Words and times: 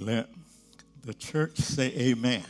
Let 0.00 0.30
the 1.02 1.12
church 1.12 1.58
say 1.58 1.92
amen. 1.94 2.42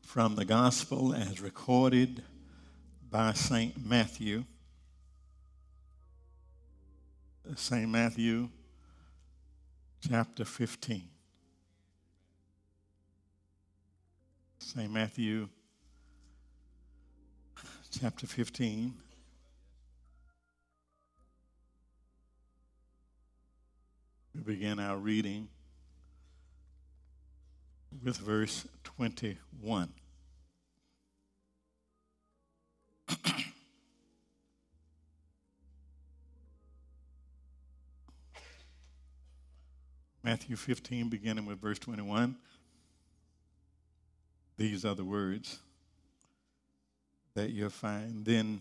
From 0.00 0.34
the 0.34 0.46
gospel 0.46 1.12
as 1.12 1.42
recorded 1.42 2.22
by 3.10 3.34
St. 3.34 3.74
Matthew. 3.84 4.44
St. 7.54 7.86
Matthew 7.86 8.48
chapter 10.08 10.46
15. 10.46 11.02
St. 14.58 14.90
Matthew 14.90 15.50
chapter 17.90 18.26
15. 18.26 18.94
We 24.38 24.54
begin 24.54 24.78
our 24.78 24.96
reading 24.96 25.48
with 28.04 28.18
verse 28.18 28.68
21. 28.84 29.92
Matthew 40.22 40.54
15, 40.54 41.08
beginning 41.08 41.44
with 41.46 41.60
verse 41.60 41.80
21. 41.80 42.36
These 44.56 44.84
are 44.84 44.94
the 44.94 45.04
words 45.04 45.58
that 47.34 47.50
you'll 47.50 47.70
find. 47.70 48.24
Then 48.24 48.60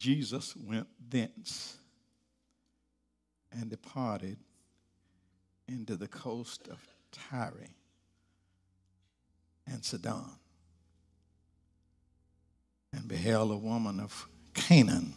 Jesus 0.00 0.56
went 0.56 0.88
thence 1.08 1.76
and 3.52 3.70
departed 3.70 4.36
into 5.68 5.96
the 5.96 6.08
coast 6.08 6.68
of 6.68 6.78
Tyre 7.10 7.68
and 9.66 9.84
Sidon 9.84 10.24
and 12.92 13.08
beheld 13.08 13.50
a 13.50 13.56
woman 13.56 14.00
of 14.00 14.28
Canaan 14.54 15.14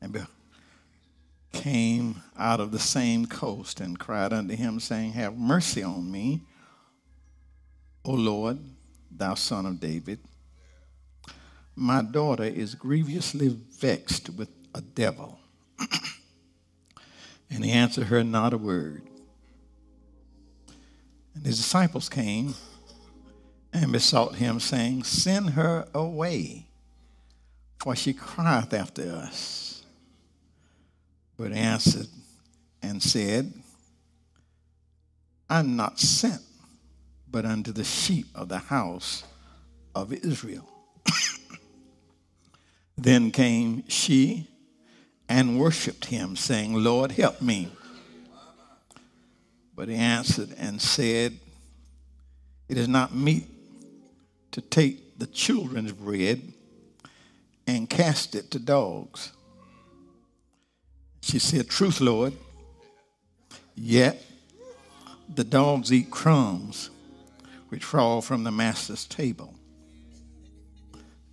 and 0.00 0.26
came 1.52 2.22
out 2.36 2.60
of 2.60 2.72
the 2.72 2.78
same 2.78 3.26
coast 3.26 3.80
and 3.80 3.98
cried 3.98 4.32
unto 4.32 4.56
him, 4.56 4.80
saying, 4.80 5.12
Have 5.12 5.36
mercy 5.36 5.82
on 5.82 6.10
me, 6.10 6.40
O 8.04 8.12
Lord, 8.12 8.58
thou 9.10 9.34
son 9.34 9.66
of 9.66 9.78
David. 9.78 10.18
My 11.76 12.02
daughter 12.02 12.44
is 12.44 12.74
grievously 12.74 13.48
vexed 13.48 14.30
with 14.30 14.50
a 14.74 14.80
devil. 14.80 15.38
and 17.52 17.64
he 17.64 17.70
answered 17.70 18.04
her 18.04 18.24
not 18.24 18.52
a 18.52 18.58
word. 18.58 19.02
And 21.34 21.44
his 21.44 21.58
disciples 21.58 22.08
came 22.08 22.54
and 23.72 23.92
besought 23.92 24.36
him, 24.36 24.60
saying, 24.60 25.04
Send 25.04 25.50
her 25.50 25.86
away, 25.94 26.66
for 27.78 27.96
she 27.96 28.12
crieth 28.12 28.72
after 28.72 29.10
us. 29.10 29.84
But 31.36 31.52
answered 31.52 32.08
and 32.82 33.02
said, 33.02 33.52
I'm 35.48 35.76
not 35.76 35.98
sent 35.98 36.42
but 37.32 37.46
unto 37.46 37.72
the 37.72 37.82
sheep 37.82 38.26
of 38.34 38.48
the 38.48 38.58
house 38.58 39.24
of 39.94 40.12
Israel. 40.12 40.68
then 42.98 43.30
came 43.30 43.82
she 43.88 44.48
and 45.32 45.58
worshiped 45.58 46.04
him, 46.04 46.36
saying, 46.36 46.74
Lord, 46.74 47.12
help 47.12 47.40
me. 47.40 47.72
But 49.74 49.88
he 49.88 49.94
answered 49.94 50.50
and 50.58 50.80
said, 50.80 51.38
It 52.68 52.76
is 52.76 52.86
not 52.86 53.14
meet 53.14 53.46
to 54.50 54.60
take 54.60 55.18
the 55.18 55.26
children's 55.26 55.92
bread 55.92 56.52
and 57.66 57.88
cast 57.88 58.34
it 58.34 58.50
to 58.50 58.58
dogs. 58.58 59.32
She 61.22 61.38
said, 61.38 61.70
Truth, 61.70 62.02
Lord, 62.02 62.34
yet 63.74 64.22
the 65.34 65.44
dogs 65.44 65.90
eat 65.90 66.10
crumbs 66.10 66.90
which 67.70 67.84
fall 67.84 68.20
from 68.20 68.44
the 68.44 68.52
master's 68.52 69.06
table. 69.06 69.54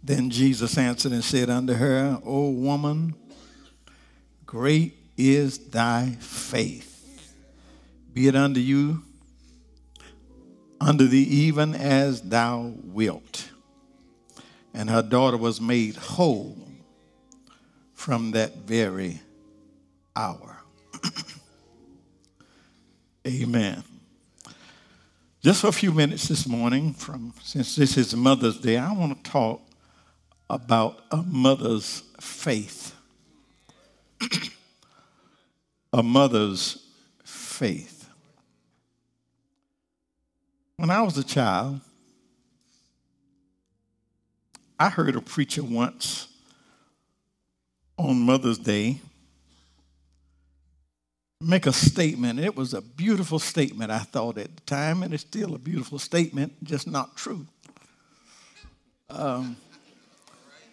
Then 0.02 0.30
Jesus 0.30 0.78
answered 0.78 1.12
and 1.12 1.24
said 1.24 1.50
unto 1.50 1.74
her, 1.74 2.22
O 2.24 2.50
woman, 2.52 3.14
great 4.50 4.98
is 5.16 5.60
thy 5.70 6.18
faith. 6.20 7.36
Be 8.12 8.28
it 8.28 8.36
unto 8.36 8.60
you, 8.60 9.04
unto 10.82 11.06
thee 11.06 11.22
even 11.22 11.76
as 11.76 12.24
thou 12.24 12.74
wilt. 12.84 13.52
And 14.74 14.90
her 14.90 15.04
daughter 15.04 15.38
was 15.38 15.62
made 15.62 15.98
whole 15.98 16.58
from 17.94 18.32
that 18.32 18.66
very 18.66 19.22
hour. 20.16 20.58
Amen. 23.28 23.84
Just 25.44 25.62
for 25.62 25.68
a 25.68 25.72
few 25.72 25.92
minutes 25.92 26.28
this 26.28 26.48
morning, 26.48 26.96
from 26.96 27.36
since 27.44 27.76
this 27.76 27.98
is 27.98 28.16
Mother's 28.16 28.59
Day, 28.59 28.78
I 28.78 28.92
want 28.94 29.24
to 29.24 29.32
talk 29.32 29.62
about 30.50 31.04
a 31.12 31.18
mother's 31.18 32.02
faith. 32.20 32.96
a 35.94 36.03
mother's 36.03 36.85
faith. 37.24 38.09
When 40.78 40.90
I 40.90 41.02
was 41.02 41.18
a 41.18 41.24
child, 41.24 41.81
I 44.79 44.90
heard 44.90 45.16
a 45.16 45.22
preacher 45.22 45.63
once 45.63 46.28
on 47.97 48.22
Mother's 48.22 48.58
Day 48.58 49.02
make 51.41 51.66
a 51.66 51.74
statement. 51.74 52.40
It 52.40 52.56
was 52.56 52.74
a 52.74 52.81
beautiful 52.81 53.40
statement, 53.40 53.91
I 53.91 54.00
thought 54.00 54.38
at 54.38 54.56
the 54.56 54.62
time, 54.62 55.03
and 55.03 55.13
it's 55.13 55.24
still 55.24 55.56
a 55.56 55.59
beautiful 55.59 56.00
statement, 56.00 56.63
just 56.63 56.88
not 56.88 57.16
true. 57.18 57.46
Um, 59.09 59.58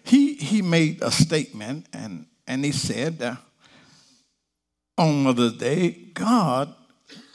he, 0.04 0.34
he 0.34 0.62
made 0.62 1.02
a 1.02 1.10
statement, 1.10 1.86
and, 1.92 2.26
and 2.46 2.64
he 2.64 2.72
said, 2.72 3.36
on 4.98 5.22
Mother's 5.24 5.54
Day, 5.54 5.90
God 6.14 6.74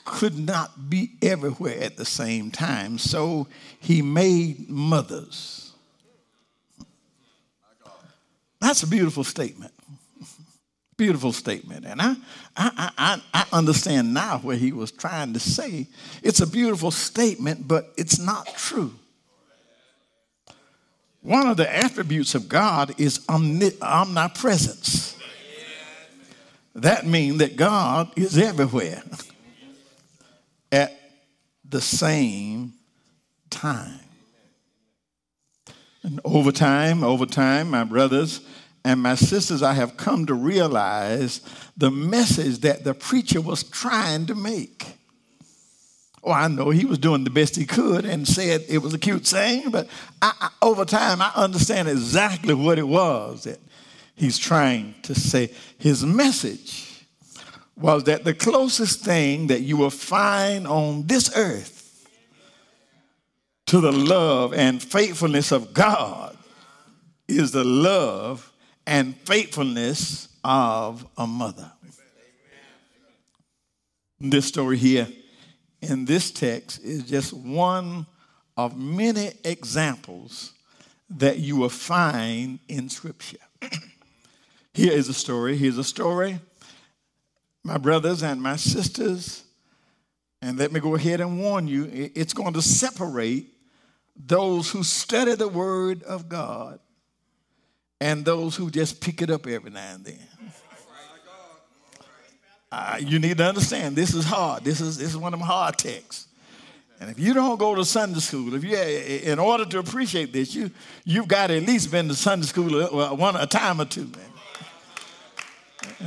could 0.05 0.37
not 0.37 0.89
be 0.89 1.11
everywhere 1.21 1.79
at 1.81 1.97
the 1.97 2.05
same 2.05 2.51
time, 2.51 2.97
so 2.97 3.47
he 3.79 4.01
made 4.01 4.69
mothers. 4.69 5.73
That's 8.59 8.83
a 8.83 8.87
beautiful 8.87 9.23
statement 9.23 9.73
beautiful 11.01 11.33
statement. 11.33 11.83
And 11.83 11.99
I, 11.99 12.15
I, 12.55 12.91
I, 12.95 13.21
I 13.33 13.45
understand 13.57 14.13
now 14.13 14.37
what 14.37 14.59
he 14.59 14.71
was 14.71 14.91
trying 14.91 15.33
to 15.33 15.39
say. 15.39 15.87
It's 16.21 16.41
a 16.41 16.45
beautiful 16.45 16.91
statement, 16.91 17.67
but 17.67 17.91
it's 17.97 18.19
not 18.19 18.45
true. 18.55 18.93
One 21.21 21.47
of 21.47 21.57
the 21.57 21.71
attributes 21.73 22.33
of 22.35 22.49
God 22.49 22.99
is 22.99 23.25
omnipresence. 23.29 25.17
That 26.73 27.05
means 27.05 27.37
that 27.39 27.55
God 27.55 28.11
is 28.17 28.37
everywhere 28.37 29.03
at 30.71 30.97
the 31.67 31.81
same 31.81 32.73
time. 33.49 33.99
And 36.03 36.19
over 36.25 36.51
time, 36.51 37.03
over 37.03 37.27
time, 37.27 37.69
my 37.69 37.83
brothers, 37.83 38.41
and 38.83 38.99
my 38.99 39.13
sisters, 39.13 39.61
I 39.61 39.73
have 39.73 39.97
come 39.97 40.25
to 40.25 40.33
realize 40.33 41.41
the 41.77 41.91
message 41.91 42.59
that 42.59 42.83
the 42.83 42.95
preacher 42.95 43.39
was 43.39 43.63
trying 43.63 44.25
to 44.25 44.33
make. 44.33 44.97
Oh, 46.23 46.31
I 46.31 46.47
know 46.47 46.69
he 46.69 46.85
was 46.85 46.99
doing 46.99 47.23
the 47.23 47.31
best 47.31 47.55
he 47.55 47.65
could 47.65 48.05
and 48.05 48.27
said 48.27 48.65
it 48.69 48.77
was 48.77 48.93
a 48.93 48.99
cute 48.99 49.25
saying, 49.25 49.71
but 49.71 49.87
I, 50.21 50.33
I, 50.39 50.49
over 50.61 50.85
time 50.85 51.21
I 51.21 51.31
understand 51.35 51.89
exactly 51.89 52.53
what 52.53 52.77
it 52.77 52.87
was 52.87 53.45
that 53.45 53.59
he's 54.15 54.37
trying 54.37 54.93
to 55.03 55.15
say. 55.15 55.51
His 55.79 56.05
message 56.05 57.05
was 57.75 58.03
that 58.03 58.23
the 58.23 58.35
closest 58.35 59.03
thing 59.03 59.47
that 59.47 59.61
you 59.61 59.77
will 59.77 59.89
find 59.89 60.67
on 60.67 61.07
this 61.07 61.35
earth 61.35 62.07
to 63.65 63.79
the 63.79 63.91
love 63.91 64.53
and 64.53 64.81
faithfulness 64.81 65.51
of 65.51 65.73
God 65.73 66.37
is 67.27 67.51
the 67.51 67.63
love 67.63 68.51
and 68.85 69.15
faithfulness 69.15 70.27
of 70.43 71.07
a 71.17 71.25
mother. 71.25 71.71
This 74.19 74.45
story 74.45 74.77
here 74.77 75.07
in 75.81 76.05
this 76.05 76.31
text 76.31 76.83
is 76.83 77.03
just 77.03 77.33
one 77.33 78.05
of 78.55 78.77
many 78.77 79.31
examples 79.43 80.53
that 81.09 81.39
you 81.39 81.57
will 81.57 81.69
find 81.69 82.59
in 82.67 82.89
Scripture. 82.89 83.37
here 84.73 84.93
is 84.93 85.09
a 85.09 85.13
story. 85.13 85.57
Here's 85.57 85.77
a 85.77 85.83
story, 85.83 86.39
my 87.63 87.77
brothers 87.77 88.23
and 88.23 88.41
my 88.41 88.55
sisters, 88.55 89.43
And 90.41 90.57
let 90.57 90.71
me 90.71 90.79
go 90.79 90.95
ahead 90.95 91.21
and 91.21 91.39
warn 91.39 91.67
you 91.67 91.89
it's 91.91 92.33
going 92.33 92.53
to 92.53 92.61
separate 92.61 93.47
those 94.15 94.71
who 94.71 94.83
study 94.83 95.35
the 95.35 95.47
Word 95.47 96.03
of 96.03 96.29
God 96.29 96.79
and 97.99 98.25
those 98.25 98.55
who 98.55 98.71
just 98.71 99.01
pick 99.01 99.21
it 99.21 99.29
up 99.29 99.47
every 99.47 99.71
now 99.71 99.95
and 99.95 100.05
then. 100.05 100.27
Uh, 102.71 102.97
you 102.99 103.19
need 103.19 103.37
to 103.37 103.45
understand 103.45 103.95
this 103.95 104.13
is 104.13 104.23
hard. 104.23 104.63
This 104.63 104.79
is, 104.79 104.97
this 104.97 105.09
is 105.09 105.17
one 105.17 105.33
of 105.33 105.39
them 105.39 105.47
hard 105.47 105.77
texts. 105.77 106.27
And 107.01 107.09
if 107.09 107.19
you 107.19 107.33
don't 107.33 107.57
go 107.57 107.73
to 107.75 107.83
Sunday 107.83 108.19
school, 108.19 108.53
if 108.53 108.63
you, 108.63 108.77
in 108.77 109.39
order 109.39 109.65
to 109.65 109.79
appreciate 109.79 110.31
this, 110.31 110.53
you, 110.53 110.69
you've 111.03 111.27
got 111.27 111.47
to 111.47 111.57
at 111.57 111.63
least 111.63 111.91
been 111.91 112.07
to 112.07 112.13
Sunday 112.13 112.45
school 112.45 112.85
one, 113.15 113.35
a 113.35 113.47
time 113.47 113.81
or 113.81 113.85
two, 113.85 114.05
man. 114.05 114.19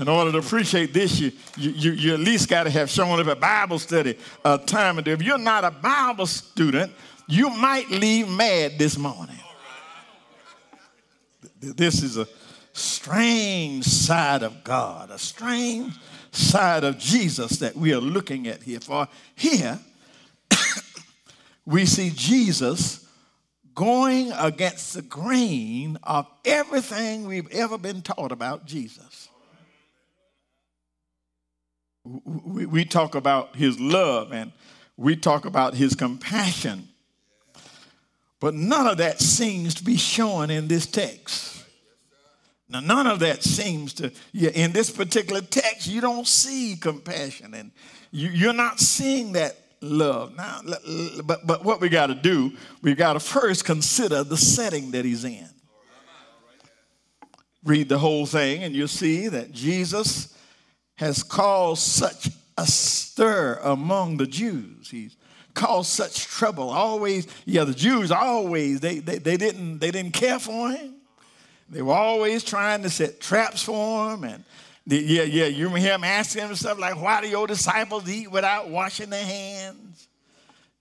In 0.00 0.08
order 0.08 0.30
to 0.32 0.38
appreciate 0.38 0.94
this, 0.94 1.18
you, 1.18 1.32
you, 1.56 1.92
you 1.92 2.14
at 2.14 2.20
least 2.20 2.48
got 2.48 2.64
to 2.64 2.70
have 2.70 2.88
shown 2.88 3.18
up 3.18 3.26
at 3.26 3.40
Bible 3.40 3.78
study 3.78 4.16
a 4.44 4.56
time 4.56 4.98
or 4.98 5.02
two. 5.02 5.10
If 5.10 5.22
you're 5.22 5.36
not 5.36 5.64
a 5.64 5.70
Bible 5.70 6.26
student, 6.26 6.92
you 7.26 7.50
might 7.50 7.90
leave 7.90 8.28
mad 8.28 8.78
this 8.78 8.96
morning. 8.96 9.38
This 11.60 12.02
is 12.02 12.16
a 12.18 12.28
strange 12.72 13.84
side 13.84 14.42
of 14.42 14.62
God, 14.62 15.10
a 15.10 15.18
strange 15.18 15.92
side 16.34 16.84
of 16.84 16.98
Jesus 16.98 17.58
that 17.58 17.76
we 17.76 17.92
are 17.92 18.00
looking 18.00 18.46
at 18.48 18.62
here. 18.62 18.80
For 18.80 19.08
here, 19.34 19.78
we 21.66 21.86
see 21.86 22.12
Jesus 22.14 23.04
going 23.74 24.32
against 24.32 24.94
the 24.94 25.02
grain 25.02 25.98
of 26.02 26.26
everything 26.44 27.26
we've 27.26 27.50
ever 27.50 27.76
been 27.76 28.02
taught 28.02 28.32
about 28.32 28.66
Jesus. 28.66 29.28
We, 32.04 32.84
talk 32.84 33.14
about 33.14 33.56
his 33.56 33.80
love 33.80 34.32
and 34.32 34.52
we 34.96 35.16
talk 35.16 35.46
about 35.46 35.74
his 35.74 35.94
compassion, 35.94 36.88
but 38.40 38.52
none 38.52 38.86
of 38.86 38.98
that 38.98 39.20
seems 39.20 39.74
to 39.76 39.84
be 39.84 39.96
shown 39.96 40.50
in 40.50 40.68
this 40.68 40.86
text. 40.86 41.63
Now, 42.68 42.80
none 42.80 43.06
of 43.06 43.18
that 43.20 43.42
seems 43.42 43.92
to, 43.94 44.10
in 44.32 44.72
this 44.72 44.90
particular 44.90 45.42
text, 45.42 45.86
you 45.86 46.00
don't 46.00 46.26
see 46.26 46.76
compassion 46.80 47.52
and 47.54 47.70
you, 48.10 48.30
you're 48.30 48.54
not 48.54 48.80
seeing 48.80 49.32
that 49.32 49.56
love. 49.80 50.34
Now, 50.34 50.60
but, 51.24 51.46
but 51.46 51.64
what 51.64 51.80
we 51.80 51.88
got 51.88 52.06
to 52.06 52.14
do, 52.14 52.52
we 52.80 52.94
got 52.94 53.14
to 53.14 53.20
first 53.20 53.64
consider 53.64 54.24
the 54.24 54.36
setting 54.36 54.92
that 54.92 55.04
he's 55.04 55.24
in. 55.24 55.48
Read 57.64 57.88
the 57.88 57.98
whole 57.98 58.26
thing, 58.26 58.62
and 58.62 58.74
you'll 58.74 58.88
see 58.88 59.28
that 59.28 59.52
Jesus 59.52 60.36
has 60.96 61.22
caused 61.22 61.82
such 61.82 62.28
a 62.56 62.66
stir 62.66 63.58
among 63.62 64.18
the 64.18 64.26
Jews. 64.26 64.90
He's 64.90 65.16
caused 65.54 65.90
such 65.90 66.26
trouble. 66.26 66.70
Always, 66.70 67.26
yeah, 67.46 67.64
the 67.64 67.74
Jews 67.74 68.10
always, 68.10 68.80
they, 68.80 68.98
they, 68.98 69.18
they, 69.18 69.36
didn't, 69.36 69.78
they 69.78 69.90
didn't 69.90 70.12
care 70.12 70.38
for 70.38 70.70
him. 70.70 70.93
They 71.68 71.82
were 71.82 71.94
always 71.94 72.44
trying 72.44 72.82
to 72.82 72.90
set 72.90 73.20
traps 73.20 73.62
for 73.62 74.12
him. 74.12 74.24
And 74.24 74.44
the, 74.86 74.98
yeah, 74.98 75.22
yeah, 75.22 75.46
you 75.46 75.68
hear 75.70 75.94
him 75.94 76.04
asking 76.04 76.42
him 76.42 76.54
stuff 76.54 76.78
like, 76.78 77.00
why 77.00 77.20
do 77.20 77.28
your 77.28 77.46
disciples 77.46 78.08
eat 78.08 78.30
without 78.30 78.68
washing 78.68 79.10
their 79.10 79.24
hands? 79.24 80.08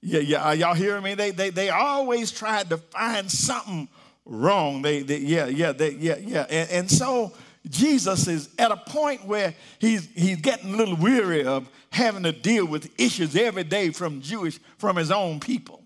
Yeah, 0.02 0.20
yeah, 0.20 0.44
are 0.44 0.56
y'all 0.56 0.74
hearing 0.74 1.04
me? 1.04 1.16
They, 1.16 1.32
they, 1.32 1.50
they 1.50 1.70
always 1.70 2.32
tried 2.32 2.70
to 2.70 2.78
find 2.78 3.32
something 3.32 3.88
wrong. 4.26 4.82
They, 4.82 5.02
they 5.02 5.20
yeah, 5.20 5.46
yeah, 5.46 5.72
they, 5.72 5.92
yeah, 5.92 6.18
yeah. 6.18 6.46
And, 6.50 6.70
and 6.70 6.92
so 6.92 7.32
Jesus 7.70 8.28
is 8.28 8.50
at 8.60 8.72
a 8.72 8.78
point 8.78 9.26
where 9.26 9.54
he's, 9.80 10.10
he's 10.14 10.42
getting 10.42 10.74
a 10.74 10.78
little 10.78 10.98
weary 10.98 11.46
of 11.46 11.70
having 11.90 12.24
to 12.24 12.34
deal 12.34 12.66
with 12.66 12.92
issues 13.00 13.38
every 13.38 13.64
day 13.64 13.92
from 13.92 14.20
Jewish, 14.20 14.60
from 14.78 14.98
his 14.98 15.12
own 15.12 15.40
people. 15.40 15.82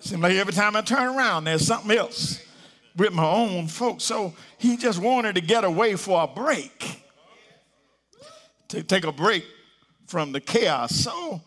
Seems 0.00 0.20
like 0.20 0.34
every 0.34 0.52
time 0.52 0.76
I 0.76 0.82
turn 0.82 1.16
around, 1.16 1.44
there's 1.44 1.66
something 1.66 1.96
else 1.96 2.44
with 2.96 3.12
my 3.12 3.24
own 3.24 3.68
folks. 3.68 4.04
So 4.04 4.34
he 4.58 4.76
just 4.76 5.00
wanted 5.00 5.34
to 5.36 5.40
get 5.40 5.64
away 5.64 5.96
for 5.96 6.22
a 6.22 6.26
break, 6.26 7.02
to 8.68 8.82
take 8.82 9.04
a 9.04 9.12
break 9.12 9.44
from 10.06 10.32
the 10.32 10.40
chaos. 10.40 10.94
So, 10.94 11.40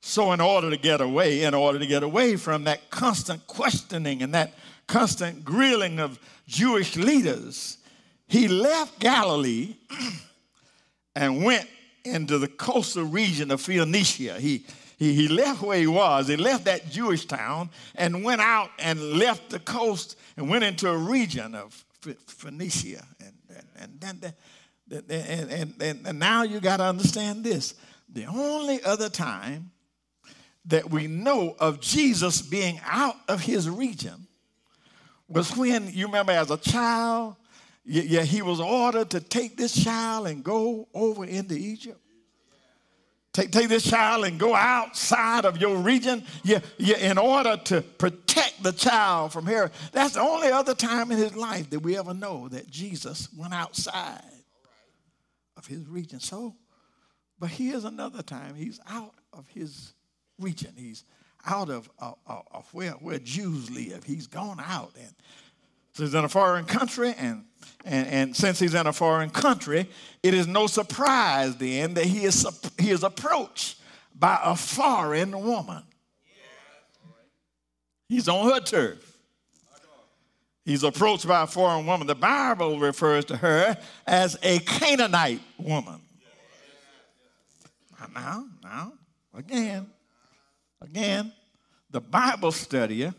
so 0.00 0.32
in 0.32 0.40
order 0.40 0.70
to 0.70 0.76
get 0.76 1.00
away, 1.00 1.42
in 1.42 1.54
order 1.54 1.78
to 1.78 1.86
get 1.86 2.02
away 2.02 2.36
from 2.36 2.64
that 2.64 2.90
constant 2.90 3.46
questioning 3.46 4.22
and 4.22 4.34
that 4.34 4.52
constant 4.86 5.44
grilling 5.44 6.00
of 6.00 6.18
Jewish 6.46 6.96
leaders, 6.96 7.78
he 8.26 8.48
left 8.48 8.98
Galilee 8.98 9.76
and 11.16 11.44
went 11.44 11.68
into 12.04 12.38
the 12.38 12.48
coastal 12.48 13.04
region 13.04 13.50
of 13.50 13.60
Phoenicia. 13.60 14.34
He 14.40 14.64
he, 14.98 15.14
he 15.14 15.28
left 15.28 15.62
where 15.62 15.78
he 15.78 15.86
was. 15.86 16.26
He 16.26 16.36
left 16.36 16.64
that 16.64 16.90
Jewish 16.90 17.24
town 17.24 17.70
and 17.94 18.24
went 18.24 18.40
out 18.40 18.70
and 18.80 19.00
left 19.12 19.50
the 19.50 19.60
coast 19.60 20.17
and 20.38 20.48
went 20.48 20.62
into 20.62 20.88
a 20.88 20.96
region 20.96 21.56
of 21.56 21.84
Phoenicia. 22.26 23.04
And, 23.18 23.34
and, 23.76 23.98
and, 24.04 24.34
and, 25.10 25.50
and, 25.50 25.82
and, 25.82 26.06
and 26.06 26.18
now 26.18 26.44
you 26.44 26.60
got 26.60 26.76
to 26.76 26.84
understand 26.84 27.42
this. 27.42 27.74
The 28.08 28.24
only 28.26 28.80
other 28.84 29.08
time 29.08 29.72
that 30.66 30.90
we 30.90 31.08
know 31.08 31.56
of 31.58 31.80
Jesus 31.80 32.40
being 32.40 32.80
out 32.86 33.16
of 33.26 33.40
his 33.40 33.68
region 33.68 34.28
was 35.26 35.56
when, 35.56 35.92
you 35.92 36.06
remember, 36.06 36.32
as 36.32 36.52
a 36.52 36.56
child, 36.56 37.34
yeah, 37.84 38.22
he 38.22 38.40
was 38.40 38.60
ordered 38.60 39.10
to 39.10 39.20
take 39.20 39.56
this 39.56 39.82
child 39.82 40.28
and 40.28 40.44
go 40.44 40.86
over 40.94 41.24
into 41.24 41.56
Egypt. 41.56 42.00
Take, 43.32 43.52
take 43.52 43.68
this 43.68 43.84
child 43.84 44.24
and 44.24 44.38
go 44.38 44.54
outside 44.54 45.44
of 45.44 45.58
your 45.58 45.76
region 45.76 46.24
yeah, 46.42 46.60
yeah, 46.78 46.96
in 46.96 47.18
order 47.18 47.56
to 47.64 47.82
protect 47.82 48.62
the 48.62 48.72
child 48.72 49.32
from 49.32 49.46
Herod. 49.46 49.72
That's 49.92 50.14
the 50.14 50.20
only 50.20 50.48
other 50.48 50.74
time 50.74 51.12
in 51.12 51.18
his 51.18 51.36
life 51.36 51.70
that 51.70 51.80
we 51.80 51.96
ever 51.96 52.14
know 52.14 52.48
that 52.48 52.68
Jesus 52.68 53.28
went 53.36 53.54
outside 53.54 54.22
of 55.56 55.66
his 55.66 55.86
region. 55.86 56.20
So, 56.20 56.56
but 57.38 57.50
here's 57.50 57.84
another 57.84 58.22
time 58.22 58.54
he's 58.54 58.80
out 58.88 59.14
of 59.32 59.46
his 59.48 59.92
region. 60.38 60.72
He's 60.76 61.04
out 61.46 61.68
of, 61.68 61.88
of, 61.98 62.16
of 62.26 62.68
where, 62.72 62.92
where 62.92 63.18
Jews 63.18 63.70
live. 63.70 64.04
He's 64.04 64.26
gone 64.26 64.60
out 64.64 64.92
and 64.98 65.14
he's 65.98 66.14
in 66.14 66.24
a 66.24 66.28
foreign 66.28 66.64
country, 66.64 67.14
and, 67.16 67.44
and, 67.84 68.06
and 68.08 68.36
since 68.36 68.58
he's 68.58 68.74
in 68.74 68.86
a 68.86 68.92
foreign 68.92 69.30
country, 69.30 69.88
it 70.22 70.34
is 70.34 70.46
no 70.46 70.66
surprise 70.66 71.56
then 71.56 71.94
that 71.94 72.04
he 72.04 72.24
is, 72.24 72.46
he 72.78 72.90
is 72.90 73.02
approached 73.02 73.80
by 74.14 74.38
a 74.42 74.56
foreign 74.56 75.32
woman. 75.44 75.82
He's 78.08 78.28
on 78.28 78.50
her 78.50 78.60
turf. 78.60 79.04
He's 80.64 80.82
approached 80.82 81.26
by 81.26 81.42
a 81.42 81.46
foreign 81.46 81.86
woman. 81.86 82.06
The 82.06 82.14
Bible 82.14 82.78
refers 82.78 83.24
to 83.26 83.36
her 83.36 83.76
as 84.06 84.38
a 84.42 84.58
Canaanite 84.58 85.40
woman. 85.58 86.00
Now, 88.14 88.44
now, 88.62 88.92
again, 89.34 89.86
again, 90.82 91.32
the 91.90 92.00
Bible 92.00 92.50
studier 92.50 93.14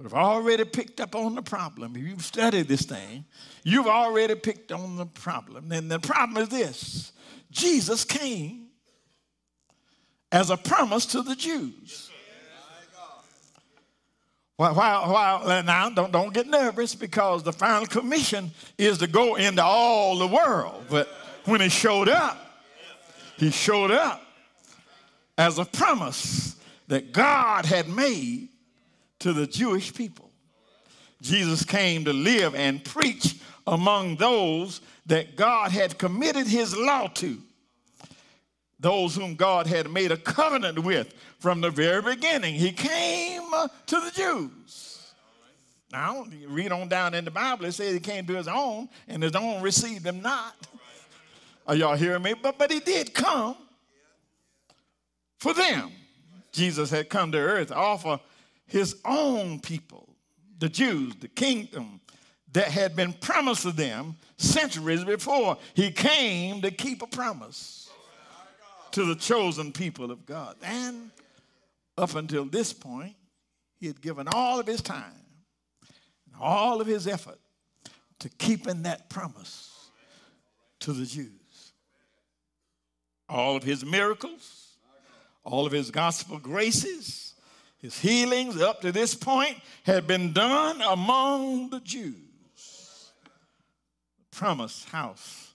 would 0.00 0.10
have 0.10 0.18
already 0.18 0.64
picked 0.64 0.98
up 0.98 1.14
on 1.14 1.34
the 1.34 1.42
problem. 1.42 1.94
If 1.94 2.02
you've 2.02 2.24
studied 2.24 2.68
this 2.68 2.86
thing, 2.86 3.26
you've 3.64 3.86
already 3.86 4.34
picked 4.34 4.72
on 4.72 4.96
the 4.96 5.04
problem. 5.04 5.70
And 5.72 5.90
the 5.90 5.98
problem 5.98 6.42
is 6.42 6.48
this 6.48 7.12
Jesus 7.50 8.04
came 8.06 8.68
as 10.32 10.48
a 10.48 10.56
promise 10.56 11.04
to 11.06 11.22
the 11.22 11.36
Jews. 11.36 12.10
While, 14.56 14.74
while, 14.74 15.12
while, 15.12 15.62
now, 15.64 15.90
don't, 15.90 16.12
don't 16.12 16.32
get 16.32 16.46
nervous 16.46 16.94
because 16.94 17.42
the 17.42 17.52
final 17.52 17.86
commission 17.86 18.52
is 18.78 18.98
to 18.98 19.06
go 19.06 19.34
into 19.34 19.62
all 19.62 20.18
the 20.18 20.26
world. 20.26 20.84
But 20.88 21.08
when 21.44 21.60
he 21.60 21.68
showed 21.68 22.08
up, 22.08 22.38
he 23.36 23.50
showed 23.50 23.90
up 23.90 24.22
as 25.36 25.58
a 25.58 25.66
promise 25.66 26.56
that 26.88 27.12
God 27.12 27.66
had 27.66 27.86
made 27.86 28.49
to 29.20 29.32
the 29.32 29.46
Jewish 29.46 29.94
people. 29.94 30.30
Jesus 31.22 31.64
came 31.64 32.04
to 32.04 32.12
live 32.12 32.54
and 32.54 32.84
preach 32.84 33.36
among 33.66 34.16
those 34.16 34.80
that 35.06 35.36
God 35.36 35.70
had 35.70 35.98
committed 35.98 36.46
his 36.46 36.76
law 36.76 37.08
to, 37.08 37.38
those 38.78 39.14
whom 39.14 39.34
God 39.34 39.66
had 39.66 39.90
made 39.90 40.12
a 40.12 40.16
covenant 40.16 40.78
with 40.78 41.14
from 41.38 41.60
the 41.60 41.70
very 41.70 42.02
beginning. 42.02 42.54
He 42.54 42.72
came 42.72 43.42
uh, 43.52 43.68
to 43.86 44.00
the 44.00 44.10
Jews. 44.14 45.12
Now, 45.92 46.24
read 46.46 46.72
on 46.72 46.88
down 46.88 47.14
in 47.14 47.24
the 47.24 47.30
Bible, 47.30 47.64
it 47.64 47.72
says 47.72 47.92
he 47.92 48.00
came 48.00 48.26
to 48.26 48.34
his 48.34 48.48
own, 48.48 48.88
and 49.08 49.22
his 49.22 49.34
own 49.34 49.60
received 49.60 50.06
him 50.06 50.22
not. 50.22 50.54
Are 51.66 51.74
y'all 51.74 51.96
hearing 51.96 52.22
me? 52.22 52.34
But, 52.34 52.58
but 52.58 52.70
he 52.70 52.80
did 52.80 53.12
come 53.12 53.56
for 55.38 55.52
them. 55.52 55.90
Jesus 56.52 56.90
had 56.90 57.08
come 57.08 57.32
to 57.32 57.38
earth 57.38 57.68
to 57.68 57.76
offer 57.76 58.20
his 58.70 58.96
own 59.04 59.60
people, 59.60 60.14
the 60.58 60.68
Jews, 60.68 61.14
the 61.16 61.28
kingdom 61.28 62.00
that 62.52 62.68
had 62.68 62.96
been 62.96 63.12
promised 63.12 63.62
to 63.62 63.72
them 63.72 64.16
centuries 64.36 65.04
before. 65.04 65.56
He 65.74 65.90
came 65.90 66.62
to 66.62 66.70
keep 66.70 67.02
a 67.02 67.06
promise. 67.06 67.88
to 68.92 69.04
the 69.04 69.14
chosen 69.14 69.70
people 69.70 70.10
of 70.10 70.26
God. 70.26 70.56
And 70.62 71.12
up 71.96 72.16
until 72.16 72.44
this 72.44 72.72
point, 72.72 73.14
he 73.78 73.86
had 73.86 74.00
given 74.00 74.26
all 74.26 74.58
of 74.58 74.66
his 74.66 74.82
time 74.82 75.20
all 76.40 76.80
of 76.80 76.86
his 76.86 77.06
effort 77.06 77.38
to 78.18 78.28
keeping 78.30 78.82
that 78.82 79.10
promise 79.10 79.90
to 80.80 80.92
the 80.92 81.04
Jews. 81.04 81.30
All 83.28 83.56
of 83.56 83.62
his 83.62 83.84
miracles, 83.84 84.76
all 85.44 85.66
of 85.66 85.72
his 85.72 85.90
gospel 85.90 86.38
graces, 86.38 87.29
his 87.80 87.98
healings 87.98 88.60
up 88.60 88.82
to 88.82 88.92
this 88.92 89.14
point 89.14 89.56
had 89.84 90.06
been 90.06 90.32
done 90.32 90.82
among 90.82 91.70
the 91.70 91.80
Jews, 91.80 93.12
the 94.18 94.36
promised 94.36 94.88
house 94.90 95.54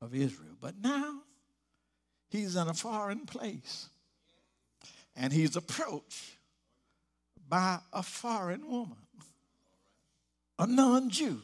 of 0.00 0.14
Israel. 0.14 0.56
But 0.60 0.74
now 0.80 1.20
he's 2.30 2.56
in 2.56 2.68
a 2.68 2.74
foreign 2.74 3.26
place 3.26 3.88
and 5.14 5.32
he's 5.32 5.56
approached 5.56 6.36
by 7.48 7.78
a 7.92 8.02
foreign 8.02 8.68
woman, 8.70 8.96
a 10.58 10.66
non 10.66 11.10
Jew. 11.10 11.40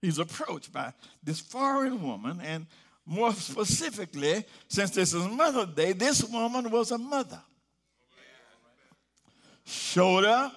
He's 0.00 0.18
approached 0.18 0.72
by 0.72 0.94
this 1.22 1.40
foreign 1.40 2.02
woman, 2.02 2.40
and 2.42 2.66
more 3.04 3.32
specifically, 3.34 4.44
since 4.68 4.92
this 4.92 5.12
is 5.12 5.26
Mother's 5.26 5.74
Day, 5.74 5.92
this 5.92 6.24
woman 6.24 6.70
was 6.70 6.90
a 6.90 6.98
mother. 6.98 7.40
Showed 9.64 10.24
up 10.24 10.52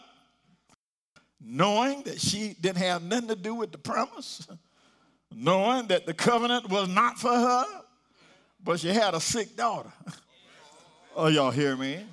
knowing 1.46 2.04
that 2.04 2.20
she 2.20 2.56
didn't 2.60 2.78
have 2.78 3.04
nothing 3.04 3.28
to 3.28 3.36
do 3.36 3.54
with 3.54 3.72
the 3.72 3.78
promise, 3.78 4.48
knowing 5.36 5.88
that 5.88 6.06
the 6.06 6.14
covenant 6.14 6.70
was 6.70 6.88
not 6.88 7.18
for 7.18 7.34
her, 7.34 7.66
but 8.64 8.80
she 8.80 8.90
had 8.90 9.14
a 9.14 9.20
sick 9.20 9.56
daughter. 9.56 9.92
oh, 11.16 11.28
y'all 11.28 11.52
hear 11.52 11.76
me? 11.76 12.06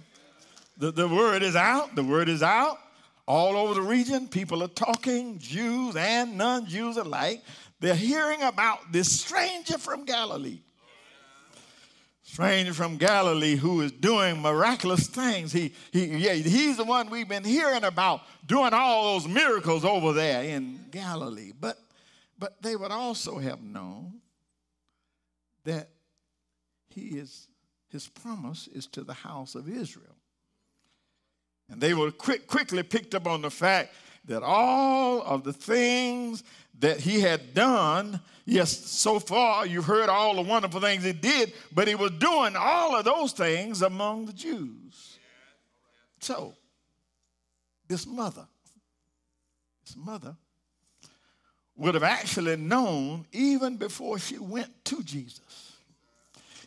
The, 0.77 0.91
the 0.91 1.07
word 1.07 1.43
is 1.43 1.57
out. 1.57 1.95
The 1.95 2.03
word 2.03 2.29
is 2.29 2.43
out 2.43 2.79
all 3.27 3.57
over 3.57 3.75
the 3.75 3.83
region. 3.83 4.27
People 4.27 4.63
are 4.63 4.69
talking, 4.69 5.39
Jews 5.39 5.95
and 5.95 6.37
non 6.37 6.67
Jews 6.67 6.97
alike. 6.97 7.43
They're 7.79 7.95
hearing 7.95 8.43
about 8.43 8.93
this 8.93 9.21
stranger 9.21 9.79
from 9.79 10.05
Galilee. 10.05 10.61
Stranger 12.33 12.73
from 12.73 12.97
Galilee 12.97 13.57
who 13.57 13.81
is 13.81 13.91
doing 13.91 14.41
miraculous 14.41 15.09
things. 15.09 15.51
He, 15.51 15.75
he, 15.91 16.07
yeah, 16.17 16.35
he's 16.35 16.77
the 16.77 16.85
one 16.85 17.11
we've 17.11 17.29
been 17.29 17.43
hearing 17.43 17.83
about 17.83 18.21
doing 18.47 18.73
all 18.73 19.15
those 19.15 19.27
miracles 19.27 19.85
over 19.85 20.13
there 20.13 20.45
in 20.45 20.87
Galilee. 20.93 21.51
But, 21.59 21.77
but 22.39 22.63
they 22.63 22.77
would 22.77 22.93
also 22.93 23.39
have 23.39 23.61
known 23.61 24.21
that 25.65 25.89
he 26.91 27.19
is, 27.19 27.49
his 27.89 28.07
promise 28.07 28.69
is 28.69 28.87
to 28.89 29.03
the 29.03 29.13
house 29.13 29.57
of 29.57 29.69
Israel. 29.69 30.15
And 31.69 31.81
they 31.81 31.95
were 31.95 32.13
quick, 32.13 32.47
quickly 32.47 32.85
picked 32.85 33.17
up 33.17 33.27
on 33.27 33.43
the 33.43 33.51
fact 33.51 33.93
that 34.27 34.43
all 34.43 35.23
of 35.23 35.45
the 35.45 35.53
things 35.53 36.45
that 36.79 37.01
he 37.01 37.21
had 37.21 37.55
done, 37.55 38.21
yes, 38.45 38.77
so 38.77 39.19
far 39.19 39.67
you've 39.67 39.85
heard 39.85 40.09
all 40.09 40.37
the 40.37 40.43
wonderful 40.43 40.81
things 40.81 41.05
he 41.05 41.13
did, 41.13 41.53
but 41.73 41.89
he 41.89 41.95
was 41.95 42.11
doing 42.13 42.57
all 42.57 42.97
of 42.97 43.05
those 43.05 43.33
things 43.33 43.83
among 43.83 44.27
the 44.27 44.33
Jews. 44.33 45.19
So, 46.21 46.55
this 47.89 48.07
mother, 48.07 48.47
this 49.85 49.97
mother 49.97 50.37
would 51.77 51.95
have 51.95 52.03
actually 52.03 52.57
known 52.57 53.27
even 53.33 53.77
before 53.77 54.19
she 54.19 54.39
went 54.39 54.85
to 54.85 55.03
Jesus. 55.03 55.73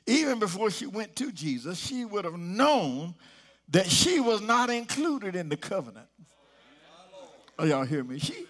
Even 0.06 0.40
before 0.40 0.70
she 0.70 0.86
went 0.86 1.16
to 1.16 1.32
Jesus, 1.32 1.78
she 1.78 2.04
would 2.04 2.26
have 2.26 2.38
known 2.38 3.16
that 3.70 3.88
she 3.88 4.20
was 4.20 4.42
not 4.42 4.70
included 4.70 5.36
in 5.36 5.50
the 5.50 5.56
covenant. 5.56 6.08
Oh, 7.60 7.66
y'all 7.66 7.84
hear 7.84 8.04
me? 8.04 8.20
She, 8.20 8.46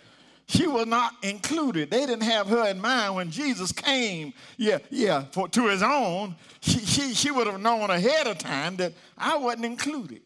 she 0.48 0.68
was 0.68 0.86
not 0.86 1.14
included. 1.24 1.90
They 1.90 2.06
didn't 2.06 2.24
have 2.24 2.48
her 2.48 2.70
in 2.70 2.80
mind 2.80 3.16
when 3.16 3.32
Jesus 3.32 3.72
came, 3.72 4.34
yeah, 4.58 4.80
yeah, 4.90 5.26
for, 5.32 5.48
to 5.50 5.68
his 5.68 5.82
own. 5.82 6.36
She, 6.62 6.80
she, 6.80 7.14
she 7.14 7.32
would 7.32 7.48
have 7.48 7.62
known 7.62 7.90
ahead 7.90 8.28
of 8.28 8.38
time 8.38 8.76
that 8.78 8.94
I 9.18 9.38
wasn't 9.38 9.66
included. 9.66 10.22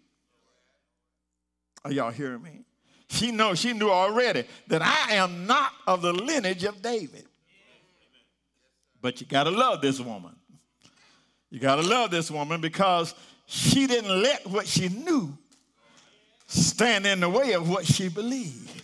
Are 1.85 1.91
y'all 1.91 2.11
hearing 2.11 2.41
me? 2.41 2.65
She 3.09 3.31
know 3.31 3.55
she 3.55 3.73
knew 3.73 3.89
already 3.89 4.43
that 4.67 4.81
I 4.81 5.13
am 5.13 5.47
not 5.47 5.71
of 5.85 6.01
the 6.01 6.11
lineage 6.11 6.63
of 6.65 6.81
David. 6.81 7.25
But 9.01 9.21
you 9.21 9.27
gotta 9.27 9.51
love 9.51 9.81
this 9.81 9.99
woman. 9.99 10.35
You 11.49 11.59
gotta 11.59 11.83
love 11.83 12.11
this 12.11 12.29
woman 12.29 12.59
because 12.59 13.15
she 13.45 13.87
didn't 13.87 14.21
let 14.21 14.45
what 14.47 14.67
she 14.67 14.89
knew 14.89 15.37
stand 16.47 17.05
in 17.05 17.19
the 17.19 17.29
way 17.29 17.53
of 17.53 17.69
what 17.69 17.85
she 17.85 18.09
believed. 18.09 18.83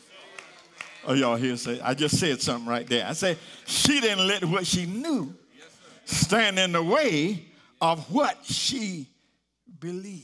Oh, 1.06 1.14
y'all 1.14 1.36
here 1.36 1.58
say, 1.58 1.82
I 1.82 1.94
just 1.94 2.18
said 2.18 2.42
something 2.42 2.70
right 2.70 2.88
there. 2.88 3.06
I 3.06 3.14
said, 3.14 3.38
she 3.66 4.00
didn't 4.00 4.28
let 4.28 4.46
what 4.46 4.66
she 4.66 4.86
knew 4.86 5.34
stand 6.06 6.60
in 6.60 6.72
the 6.72 6.84
way 6.84 7.46
of 7.82 8.14
what 8.14 8.38
she 8.44 9.08
believed. 9.80 10.24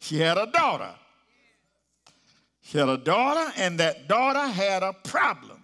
She 0.00 0.18
had 0.18 0.38
a 0.38 0.46
daughter. 0.46 0.94
She 2.62 2.78
had 2.78 2.88
a 2.88 2.98
daughter, 2.98 3.52
and 3.56 3.80
that 3.80 4.08
daughter 4.08 4.46
had 4.46 4.82
a 4.82 4.92
problem. 4.92 5.60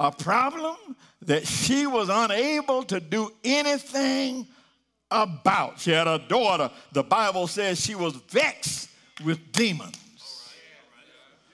A 0.00 0.10
problem 0.10 0.76
that 1.22 1.46
she 1.46 1.86
was 1.86 2.08
unable 2.08 2.82
to 2.84 3.00
do 3.00 3.30
anything 3.44 4.46
about. 5.10 5.78
She 5.80 5.90
had 5.90 6.06
a 6.06 6.18
daughter. 6.18 6.70
The 6.92 7.02
Bible 7.02 7.46
says 7.46 7.80
she 7.80 7.94
was 7.94 8.14
vexed 8.14 8.88
with 9.24 9.52
demons. 9.52 9.96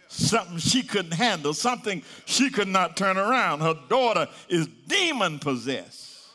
Something 0.09 0.59
she 0.59 0.83
couldn't 0.83 1.12
handle, 1.12 1.52
something 1.52 2.02
she 2.25 2.49
could 2.49 2.68
not 2.68 2.97
turn 2.97 3.16
around. 3.16 3.61
Her 3.61 3.75
daughter 3.88 4.28
is 4.49 4.68
demon 4.87 5.40
possessed. 5.40 6.28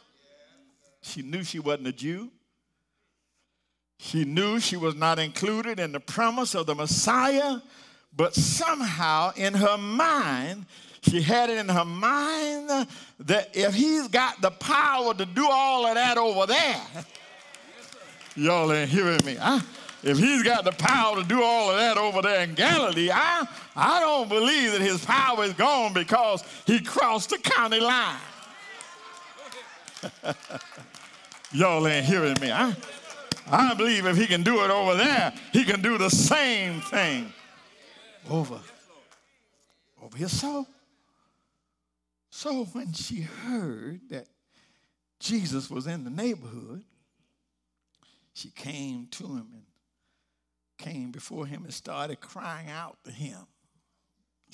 She 1.02 1.22
knew 1.22 1.44
she 1.44 1.60
wasn't 1.60 1.88
a 1.88 1.92
Jew. 1.94 2.30
She 3.98 4.26
knew 4.26 4.60
she 4.60 4.78
was 4.78 4.96
not 4.96 5.20
included 5.20 5.80
in 5.80 5.92
the 5.92 6.00
promise 6.00 6.56
of 6.56 6.66
the 6.66 6.76
Messiah, 6.76 7.60
but 8.16 8.34
somehow 8.34 9.32
in 9.36 9.54
her 9.54 9.78
mind, 9.78 10.66
she 11.02 11.22
had 11.22 11.50
it 11.50 11.58
in 11.58 11.70
her 11.70 11.86
mind 11.86 12.88
that 13.20 13.50
if 13.54 13.74
he's 13.74 14.08
got 14.08 14.42
the 14.42 14.52
power 14.52 15.14
to 15.14 15.26
do 15.26 15.48
all 15.50 15.86
of 15.86 15.96
that 15.96 16.18
over 16.18 16.46
there, 16.46 16.82
y'all 18.36 18.72
ain't 18.72 18.90
hearing 18.90 19.20
me. 19.26 19.38
I, 19.40 19.62
if 20.04 20.18
he's 20.18 20.44
got 20.44 20.64
the 20.64 20.72
power 20.72 21.18
to 21.18 21.24
do 21.24 21.44
all 21.44 21.72
of 21.72 21.78
that 21.78 21.98
over 21.98 22.22
there 22.22 22.42
in 22.42 22.54
Galilee, 22.54 23.10
I, 23.12 23.46
I 23.76 24.00
don't 24.00 24.30
believe 24.30 24.72
that 24.72 24.82
his 24.82 25.04
power 25.04 25.44
is 25.44 25.54
gone 25.54 25.94
because 25.94 26.44
he 26.66 26.80
crossed 26.80 27.32
the 27.32 27.38
county 27.38 27.80
line. 27.80 28.18
y'all 31.52 31.86
ain't 31.88 32.06
hearing 32.06 32.36
me. 32.40 32.52
I, 32.52 32.76
I 33.52 33.74
believe 33.74 34.06
if 34.06 34.16
he 34.16 34.28
can 34.28 34.44
do 34.44 34.64
it 34.64 34.70
over 34.70 34.96
there, 34.96 35.34
he 35.52 35.66
can 35.66 35.82
do 35.82 35.98
the 35.98 36.10
same 36.10 36.82
thing 36.82 37.34
over, 38.30 38.60
over 40.02 40.18
here. 40.18 40.30
So, 40.30 40.66
so 42.30 42.64
when 42.66 42.94
she 42.94 43.22
heard 43.22 44.02
that 44.10 44.28
Jesus 45.20 45.70
was 45.70 45.88
in 45.88 46.04
the 46.06 46.10
neighborhood, 46.10 46.84
she 48.34 48.50
came 48.52 49.08
to 49.12 49.26
him 49.26 49.48
and 49.54 49.64
came 50.80 51.12
before 51.12 51.46
him 51.46 51.64
and 51.66 51.74
started 51.74 52.20
crying 52.20 52.70
out 52.70 52.98
to 53.04 53.12
him. 53.12 53.38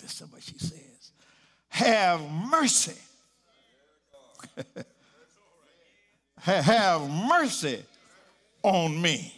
Listen 0.02 0.28
what 0.30 0.44
she 0.44 0.58
says. 0.58 1.14
Have 1.70 2.22
mercy. 2.30 3.00
Have 6.40 7.10
mercy 7.10 7.84
on 8.62 9.02
me. 9.02 9.34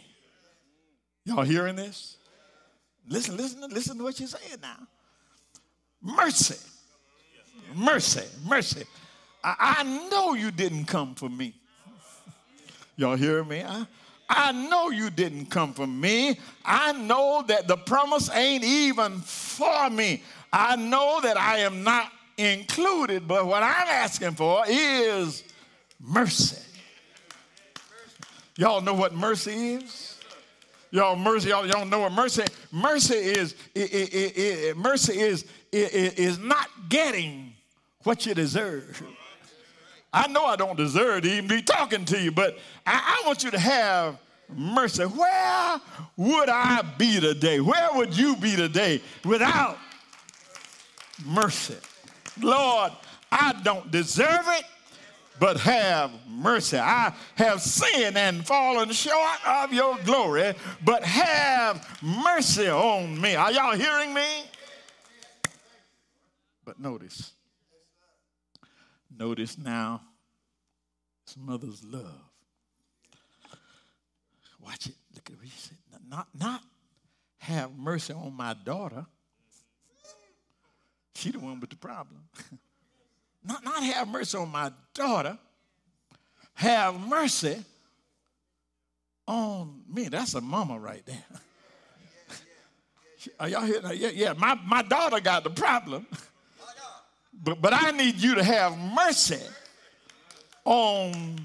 Y'all 1.24 1.42
hearing 1.42 1.76
this? 1.76 2.16
Listen, 3.08 3.36
listen, 3.36 3.60
listen 3.70 3.96
to 3.98 4.04
what 4.04 4.16
she's 4.16 4.30
saying 4.30 4.60
now. 4.60 4.78
Mercy. 6.02 6.56
Mercy, 7.74 8.24
mercy. 8.46 8.84
I, 9.44 9.76
I 9.78 10.08
know 10.10 10.34
you 10.34 10.50
didn't 10.50 10.86
come 10.86 11.14
for 11.14 11.28
me. 11.28 11.54
Y'all 12.96 13.16
hear 13.16 13.44
me? 13.44 13.62
I, 13.62 13.86
I 14.28 14.52
know 14.52 14.90
you 14.90 15.10
didn't 15.10 15.46
come 15.46 15.72
for 15.72 15.86
me. 15.86 16.38
I 16.64 16.92
know 16.92 17.42
that 17.46 17.66
the 17.66 17.76
promise 17.76 18.30
ain't 18.30 18.64
even 18.64 19.18
for 19.20 19.88
me. 19.88 20.22
I 20.52 20.76
know 20.76 21.20
that 21.22 21.36
I 21.38 21.58
am 21.58 21.82
not 21.82 22.12
included, 22.36 23.26
but 23.26 23.46
what 23.46 23.62
I'm 23.62 23.88
asking 23.88 24.32
for 24.32 24.64
is 24.68 25.44
mercy. 26.00 26.62
Y'all 28.56 28.80
know 28.80 28.94
what 28.94 29.14
mercy 29.14 29.74
is? 29.74 30.18
Y'all 30.90 31.16
mercy, 31.16 31.50
y'all, 31.50 31.66
y'all 31.66 31.84
know 31.84 32.00
what 32.00 32.12
mercy 32.12 32.44
mercy 32.72 33.14
is. 33.14 33.54
It, 33.74 33.92
it, 33.92 34.38
it, 34.38 34.76
mercy 34.76 35.18
is, 35.18 35.44
is 35.70 36.38
not 36.38 36.68
getting 36.88 37.52
what 38.04 38.24
you 38.24 38.34
deserve. 38.34 39.02
I 40.12 40.26
know 40.28 40.44
I 40.44 40.56
don't 40.56 40.76
deserve 40.76 41.22
to 41.22 41.32
even 41.32 41.48
be 41.48 41.62
talking 41.62 42.04
to 42.06 42.18
you, 42.20 42.30
but 42.30 42.58
I, 42.86 43.20
I 43.22 43.26
want 43.26 43.44
you 43.44 43.50
to 43.50 43.58
have 43.58 44.18
mercy. 44.54 45.04
Where 45.04 45.80
would 46.16 46.48
I 46.48 46.82
be 46.96 47.20
today? 47.20 47.60
Where 47.60 47.88
would 47.94 48.16
you 48.16 48.36
be 48.36 48.56
today 48.56 49.02
without 49.24 49.78
mercy? 51.26 51.76
Lord, 52.40 52.92
I 53.30 53.54
don't 53.62 53.90
deserve 53.90 54.44
it, 54.46 54.64
but 55.38 55.58
have 55.60 56.10
mercy. 56.26 56.78
I 56.78 57.12
have 57.34 57.60
sinned 57.60 58.16
and 58.16 58.46
fallen 58.46 58.90
short 58.90 59.46
of 59.46 59.72
your 59.72 59.98
glory, 60.04 60.54
but 60.84 61.04
have 61.04 61.86
mercy 62.02 62.68
on 62.68 63.20
me. 63.20 63.34
Are 63.34 63.52
y'all 63.52 63.76
hearing 63.76 64.14
me? 64.14 64.26
But 66.64 66.80
notice, 66.80 67.32
notice 69.18 69.58
now 69.58 70.00
his 71.26 71.36
mother's 71.36 71.84
love. 71.84 72.28
Watch 74.64 74.86
it. 74.86 74.94
Look 75.14 75.30
at 75.30 75.36
what 75.36 75.44
he 75.44 75.50
said. 75.50 75.78
Not, 76.08 76.28
not 76.38 76.62
have 77.38 77.76
mercy 77.76 78.12
on 78.12 78.34
my 78.34 78.54
daughter. 78.54 79.04
She 81.14 81.30
the 81.30 81.38
one 81.38 81.60
with 81.60 81.70
the 81.70 81.76
problem. 81.76 82.22
not, 83.44 83.64
not 83.64 83.82
have 83.82 84.08
mercy 84.08 84.38
on 84.38 84.50
my 84.50 84.72
daughter. 84.94 85.38
Have 86.54 86.98
mercy 86.98 87.64
on 89.26 89.82
me. 89.92 90.08
That's 90.08 90.34
a 90.34 90.40
mama 90.40 90.78
right 90.78 91.04
there. 91.04 91.24
Are 93.40 93.48
y'all 93.48 93.66
that? 93.66 93.96
Yeah, 93.96 94.10
yeah. 94.14 94.32
My, 94.32 94.58
my 94.66 94.82
daughter 94.82 95.20
got 95.20 95.44
the 95.44 95.50
problem. 95.50 96.06
But, 97.42 97.60
but 97.60 97.72
I 97.72 97.90
need 97.92 98.16
you 98.16 98.34
to 98.34 98.44
have 98.44 98.76
mercy 98.76 99.40
on 100.64 101.38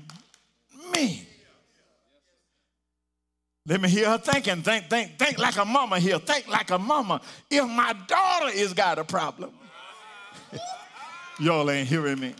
me. 0.93 1.27
Let 3.65 3.79
me 3.79 3.87
hear 3.87 4.09
her 4.09 4.17
thinking. 4.17 4.61
Think, 4.61 4.89
think, 4.89 5.17
think 5.17 5.37
like 5.37 5.55
a 5.55 5.63
mama 5.63 5.99
here. 5.99 6.19
Think 6.19 6.49
like 6.49 6.71
a 6.71 6.77
mama. 6.77 7.21
If 7.49 7.65
my 7.65 7.95
daughter 8.07 8.49
is 8.53 8.73
got 8.73 8.99
a 8.99 9.05
problem, 9.05 9.51
y'all 11.39 11.69
ain't 11.71 11.87
hearing 11.87 12.19
me. 12.19 12.33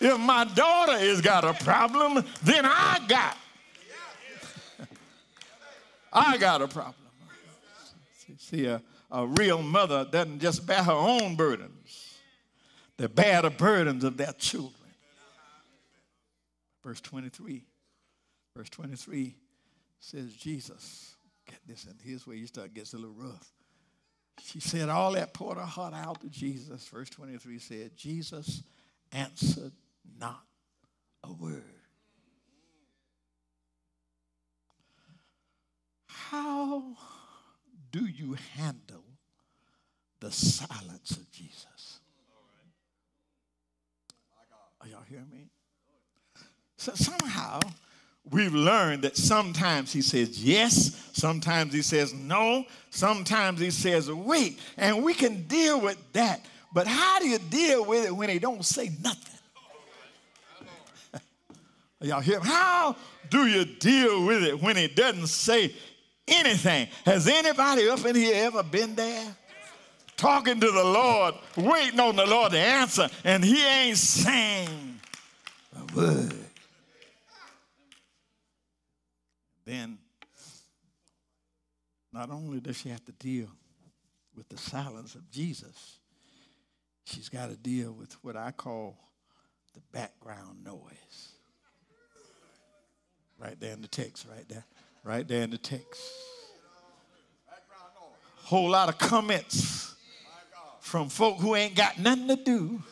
If 0.00 0.18
my 0.20 0.44
daughter 0.44 0.96
is 0.98 1.20
got 1.20 1.44
a 1.44 1.54
problem, 1.64 2.24
then 2.42 2.64
I 2.66 3.00
got. 3.08 3.36
I 6.12 6.36
got 6.36 6.62
a 6.62 6.68
problem. 6.68 6.94
See, 8.36 8.66
a, 8.66 8.82
a 9.10 9.26
real 9.26 9.62
mother 9.62 10.06
doesn't 10.10 10.40
just 10.40 10.66
bear 10.66 10.82
her 10.82 10.92
own 10.92 11.34
burdens, 11.34 12.07
they 12.98 13.06
bear 13.06 13.42
the 13.42 13.50
burdens 13.50 14.04
of 14.04 14.16
their 14.16 14.32
children. 14.32 14.74
Verse 16.82 17.00
23. 17.00 17.64
Verse 18.56 18.68
23 18.70 19.36
says, 20.00 20.32
Jesus, 20.34 21.14
get 21.46 21.60
this, 21.66 21.84
and 21.84 21.94
here's 22.02 22.26
where 22.26 22.36
you 22.36 22.46
start 22.46 22.74
gets 22.74 22.92
a 22.92 22.96
little 22.96 23.14
rough. 23.16 23.52
She 24.42 24.60
said 24.60 24.88
all 24.88 25.12
that 25.12 25.34
poured 25.34 25.58
her 25.58 25.64
heart 25.64 25.94
out 25.94 26.20
to 26.22 26.28
Jesus. 26.28 26.86
Verse 26.88 27.08
23 27.10 27.58
said, 27.58 27.96
Jesus 27.96 28.62
answered 29.12 29.72
not 30.18 30.42
a 31.24 31.32
word. 31.32 31.62
How 36.06 36.96
do 37.90 38.04
you 38.04 38.36
handle 38.56 39.04
the 40.20 40.30
silence 40.30 41.12
of 41.12 41.30
Jesus? 41.30 42.00
Are 44.80 44.88
y'all 44.88 45.02
hearing 45.08 45.28
me? 45.30 45.48
So 46.76 46.92
somehow 46.94 47.60
we've 48.30 48.54
learned 48.54 49.02
that 49.02 49.16
sometimes 49.16 49.92
he 49.92 50.02
says 50.02 50.42
yes, 50.42 51.10
sometimes 51.12 51.72
he 51.72 51.82
says 51.82 52.14
no, 52.14 52.64
sometimes 52.90 53.60
he 53.60 53.70
says 53.70 54.10
wait, 54.10 54.58
and 54.76 55.02
we 55.02 55.14
can 55.14 55.42
deal 55.46 55.80
with 55.80 55.98
that. 56.12 56.44
But 56.72 56.86
how 56.86 57.18
do 57.18 57.28
you 57.28 57.38
deal 57.38 57.84
with 57.84 58.06
it 58.06 58.14
when 58.14 58.28
he 58.28 58.38
don't 58.38 58.64
say 58.64 58.90
nothing? 59.02 59.38
Y'all 62.00 62.20
hear? 62.20 62.40
How 62.40 62.94
do 63.30 63.46
you 63.46 63.64
deal 63.64 64.24
with 64.24 64.44
it 64.44 64.60
when 64.60 64.76
he 64.76 64.86
doesn't 64.86 65.28
say 65.28 65.74
anything? 66.28 66.88
Has 67.04 67.26
anybody 67.26 67.88
up 67.88 68.04
in 68.04 68.14
here 68.14 68.46
ever 68.46 68.62
been 68.62 68.94
there? 68.94 69.36
Talking 70.18 70.58
to 70.58 70.70
the 70.70 70.84
Lord, 70.84 71.36
waiting 71.56 72.00
on 72.00 72.16
the 72.16 72.26
Lord 72.26 72.50
to 72.50 72.58
answer, 72.58 73.08
and 73.22 73.44
he 73.44 73.64
ain't 73.64 73.96
saying 73.96 74.98
a 75.76 75.96
word. 75.96 76.34
then 79.64 79.98
not 82.12 82.30
only 82.30 82.58
does 82.58 82.78
she 82.78 82.88
have 82.88 83.04
to 83.04 83.12
deal 83.12 83.48
with 84.34 84.48
the 84.48 84.56
silence 84.56 85.14
of 85.14 85.30
Jesus, 85.30 86.00
she's 87.04 87.28
got 87.28 87.50
to 87.50 87.56
deal 87.56 87.92
with 87.92 88.12
what 88.24 88.34
I 88.34 88.50
call 88.50 88.98
the 89.74 89.80
background 89.92 90.64
noise. 90.64 91.32
Right 93.38 93.60
there 93.60 93.72
in 93.72 93.82
the 93.82 93.88
text, 93.88 94.26
right 94.28 94.48
there. 94.48 94.64
Right 95.04 95.28
there 95.28 95.42
in 95.42 95.50
the 95.50 95.58
text. 95.58 96.02
Whole 98.36 98.70
lot 98.70 98.88
of 98.88 98.98
comments 98.98 99.87
from 100.88 101.10
folk 101.10 101.36
who 101.36 101.54
ain't 101.54 101.74
got 101.74 101.98
nothing 101.98 102.28
to 102.28 102.36
do 102.36 102.82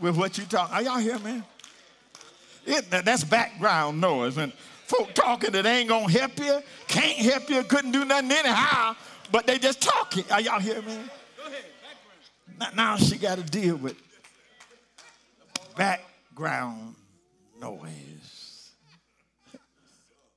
with 0.00 0.16
what 0.16 0.36
you 0.36 0.44
talk. 0.44 0.72
Are 0.72 0.82
y'all 0.82 0.98
here, 0.98 1.18
man? 1.20 1.44
It, 2.66 2.90
that's 2.90 3.22
background 3.22 4.00
noise. 4.00 4.36
And 4.36 4.52
folk 4.86 5.14
talking 5.14 5.52
that 5.52 5.64
ain't 5.64 5.88
gonna 5.88 6.10
help 6.10 6.36
you, 6.38 6.60
can't 6.88 7.16
help 7.18 7.48
you, 7.48 7.62
couldn't 7.62 7.92
do 7.92 8.04
nothing 8.04 8.32
anyhow, 8.32 8.96
but 9.30 9.46
they 9.46 9.58
just 9.58 9.80
talking. 9.80 10.24
Are 10.32 10.40
y'all? 10.40 10.60
Go 10.60 10.72
ahead. 10.72 10.84
Now, 12.58 12.68
now 12.74 12.96
she 12.96 13.18
got 13.18 13.38
to 13.38 13.44
deal 13.44 13.76
with 13.76 13.96
background 15.76 16.96
noise. 17.60 18.72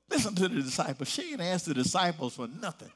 Listen 0.08 0.36
to 0.36 0.46
the 0.46 0.62
disciples. 0.62 1.08
She 1.08 1.32
ain't 1.32 1.40
asked 1.40 1.66
the 1.66 1.74
disciples 1.74 2.36
for 2.36 2.46
nothing. 2.46 2.92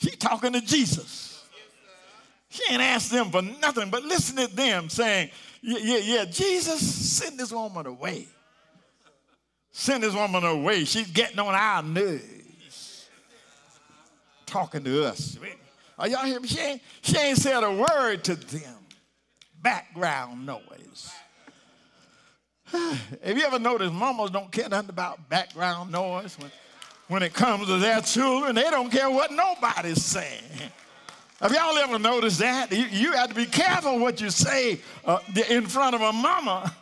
She 0.00 0.10
talking 0.10 0.52
to 0.52 0.60
Jesus. 0.60 1.44
She 2.50 2.62
ain't 2.72 2.82
asked 2.82 3.10
them 3.10 3.30
for 3.30 3.42
nothing, 3.42 3.90
but 3.90 4.02
listen 4.04 4.36
to 4.36 4.46
them 4.54 4.88
saying, 4.88 5.30
yeah, 5.60 5.78
yeah, 5.80 5.98
yeah, 5.98 6.24
Jesus, 6.24 6.80
send 6.80 7.38
this 7.38 7.52
woman 7.52 7.86
away. 7.86 8.26
Send 9.70 10.02
this 10.02 10.14
woman 10.14 10.44
away. 10.44 10.84
She's 10.84 11.10
getting 11.10 11.38
on 11.38 11.54
our 11.54 11.82
nerves. 11.82 13.08
Talking 14.46 14.82
to 14.84 15.04
us. 15.04 15.38
Are 15.98 16.08
y'all 16.08 16.24
hear 16.24 16.40
me? 16.40 16.48
She 16.48 16.60
ain't, 16.60 16.82
she 17.02 17.18
ain't 17.18 17.38
said 17.38 17.62
a 17.62 17.72
word 17.72 18.24
to 18.24 18.34
them. 18.34 18.76
Background 19.60 20.46
noise. 20.46 21.10
Have 22.72 23.36
you 23.36 23.44
ever 23.44 23.58
noticed 23.58 23.92
mamas 23.92 24.30
don't 24.30 24.50
care 24.50 24.68
nothing 24.68 24.90
about 24.90 25.28
background 25.28 25.90
noise 25.90 26.38
when, 26.38 26.50
when 27.08 27.22
it 27.22 27.34
comes 27.34 27.66
to 27.66 27.78
their 27.78 28.00
children? 28.00 28.54
They 28.54 28.70
don't 28.70 28.90
care 28.90 29.10
what 29.10 29.32
nobody's 29.32 30.02
saying. 30.04 30.42
Have 31.40 31.52
y'all 31.52 31.76
ever 31.78 31.98
noticed 31.98 32.40
that? 32.40 32.72
You, 32.72 32.86
you 32.90 33.12
have 33.12 33.28
to 33.28 33.34
be 33.34 33.46
careful 33.46 33.98
what 33.98 34.20
you 34.20 34.30
say 34.30 34.80
uh, 35.04 35.18
in 35.48 35.66
front 35.66 35.94
of 35.94 36.00
a 36.00 36.12
mama. 36.12 36.74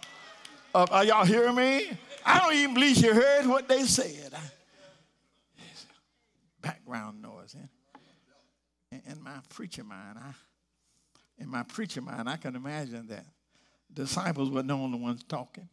Uh, 0.74 0.86
are 0.90 1.04
y'all 1.04 1.24
hearing 1.24 1.54
me? 1.54 1.90
I 2.24 2.38
don't 2.38 2.54
even 2.54 2.74
believe 2.74 2.96
you 2.98 3.14
heard 3.14 3.46
what 3.46 3.68
they 3.68 3.84
said. 3.84 4.32
Background 6.60 7.22
noise. 7.22 7.54
In, 8.90 9.02
in 9.10 9.22
my 9.22 9.38
preacher 9.50 9.84
mind, 9.84 10.18
I, 10.18 10.32
in 11.38 11.48
my 11.48 11.62
preacher 11.62 12.00
mind, 12.00 12.28
I 12.28 12.36
can 12.36 12.56
imagine 12.56 13.06
that 13.08 13.26
disciples 13.92 14.50
were 14.50 14.62
the 14.62 14.72
only 14.72 14.98
ones 14.98 15.22
talking. 15.28 15.68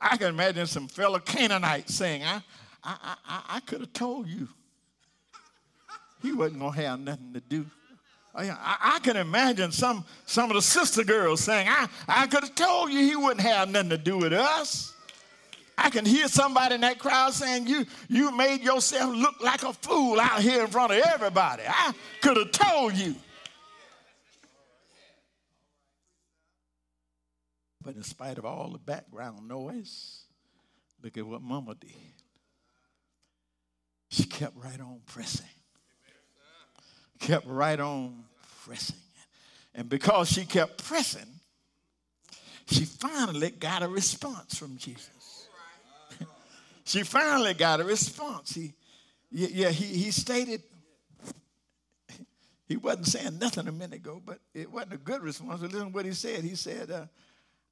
I 0.00 0.16
can 0.16 0.28
imagine 0.28 0.66
some 0.66 0.88
fellow 0.88 1.18
Canaanites 1.18 1.94
saying, 1.94 2.22
I, 2.22 2.42
I, 2.82 3.16
I, 3.26 3.42
I 3.56 3.60
could 3.60 3.80
have 3.80 3.92
told 3.92 4.26
you 4.28 4.48
he 6.22 6.32
wasn't 6.32 6.60
going 6.60 6.72
to 6.74 6.82
have 6.82 7.00
nothing 7.00 7.32
to 7.34 7.40
do. 7.40 7.66
Oh, 8.34 8.42
I, 8.42 8.94
I, 8.96 8.98
can 9.00 9.16
imagine 9.16 9.72
some, 9.72 10.04
some 10.24 10.50
of 10.50 10.54
the 10.54 10.62
sister 10.62 11.02
girls 11.02 11.40
saying, 11.40 11.66
I, 11.68 11.88
I 12.06 12.26
could 12.28 12.44
have 12.44 12.54
told 12.54 12.92
you 12.92 13.00
he 13.00 13.16
wouldn't 13.16 13.40
have 13.40 13.68
nothing 13.68 13.90
to 13.90 13.98
do 13.98 14.18
with 14.18 14.32
us. 14.32 14.94
I 15.76 15.90
can 15.90 16.04
hear 16.04 16.28
somebody 16.28 16.76
in 16.76 16.82
that 16.82 16.98
crowd 16.98 17.32
saying, 17.32 17.66
you, 17.66 17.86
you 18.08 18.36
made 18.36 18.62
yourself 18.62 19.16
look 19.16 19.40
like 19.42 19.62
a 19.62 19.72
fool 19.72 20.20
out 20.20 20.42
here 20.42 20.62
in 20.62 20.68
front 20.68 20.92
of 20.92 20.98
everybody. 20.98 21.62
I 21.66 21.92
could 22.20 22.36
have 22.36 22.52
told 22.52 22.94
you. 22.94 23.16
But 27.82 27.96
in 27.96 28.02
spite 28.02 28.38
of 28.38 28.44
all 28.44 28.70
the 28.70 28.78
background 28.78 29.48
noise, 29.48 30.24
look 31.02 31.16
at 31.16 31.26
what 31.26 31.42
Mama 31.42 31.74
did. 31.74 32.19
She 34.10 34.24
kept 34.24 34.56
right 34.56 34.80
on 34.80 35.00
pressing. 35.06 35.46
Kept 37.20 37.46
right 37.46 37.78
on 37.78 38.24
pressing. 38.64 38.96
And 39.72 39.88
because 39.88 40.28
she 40.28 40.44
kept 40.44 40.84
pressing, 40.84 41.28
she 42.66 42.84
finally 42.84 43.50
got 43.50 43.84
a 43.84 43.88
response 43.88 44.58
from 44.58 44.76
Jesus. 44.76 45.46
she 46.84 47.04
finally 47.04 47.54
got 47.54 47.80
a 47.80 47.84
response. 47.84 48.52
He, 48.52 48.72
yeah, 49.30 49.70
he, 49.70 49.84
he 49.84 50.10
stated, 50.10 50.62
he 52.66 52.76
wasn't 52.76 53.06
saying 53.06 53.38
nothing 53.38 53.68
a 53.68 53.72
minute 53.72 53.96
ago, 53.96 54.20
but 54.24 54.40
it 54.54 54.70
wasn't 54.72 54.94
a 54.94 54.98
good 54.98 55.22
response. 55.22 55.60
But 55.60 55.70
listen 55.70 55.86
to 55.88 55.94
what 55.94 56.04
he 56.04 56.12
said. 56.12 56.42
He 56.42 56.56
said, 56.56 56.90
uh, 56.90 57.06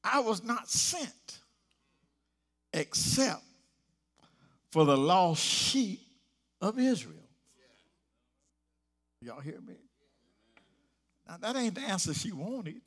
I 0.05 0.21
was 0.21 0.45
not 0.45 0.69
sent 0.69 1.41
except 2.73 3.43
for 4.71 4.85
the 4.85 4.97
lost 4.97 5.43
sheep 5.43 6.08
of 6.61 6.79
Israel. 6.79 7.29
Y'all 9.21 9.41
hear 9.41 9.61
me? 9.61 9.75
Now, 11.27 11.37
that 11.39 11.57
ain't 11.57 11.75
the 11.75 11.83
answer 11.83 12.15
she 12.15 12.33
wanted, 12.33 12.81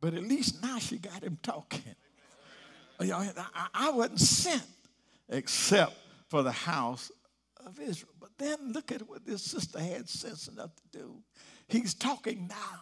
but 0.00 0.14
at 0.14 0.22
least 0.22 0.62
now 0.62 0.78
she 0.78 0.98
got 0.98 1.22
him 1.22 1.38
talking. 1.42 1.94
Y'all, 3.00 3.26
I, 3.54 3.68
I 3.72 3.90
wasn't 3.90 4.20
sent 4.20 4.66
except 5.28 5.94
for 6.28 6.42
the 6.42 6.52
house 6.52 7.10
of 7.66 7.80
Israel. 7.80 8.12
But 8.20 8.30
then 8.38 8.72
look 8.72 8.92
at 8.92 9.08
what 9.08 9.24
this 9.24 9.42
sister 9.42 9.80
had 9.80 10.08
sense 10.08 10.48
enough 10.48 10.70
to 10.76 10.98
do. 10.98 11.22
He's 11.68 11.94
talking 11.94 12.46
now. 12.48 12.80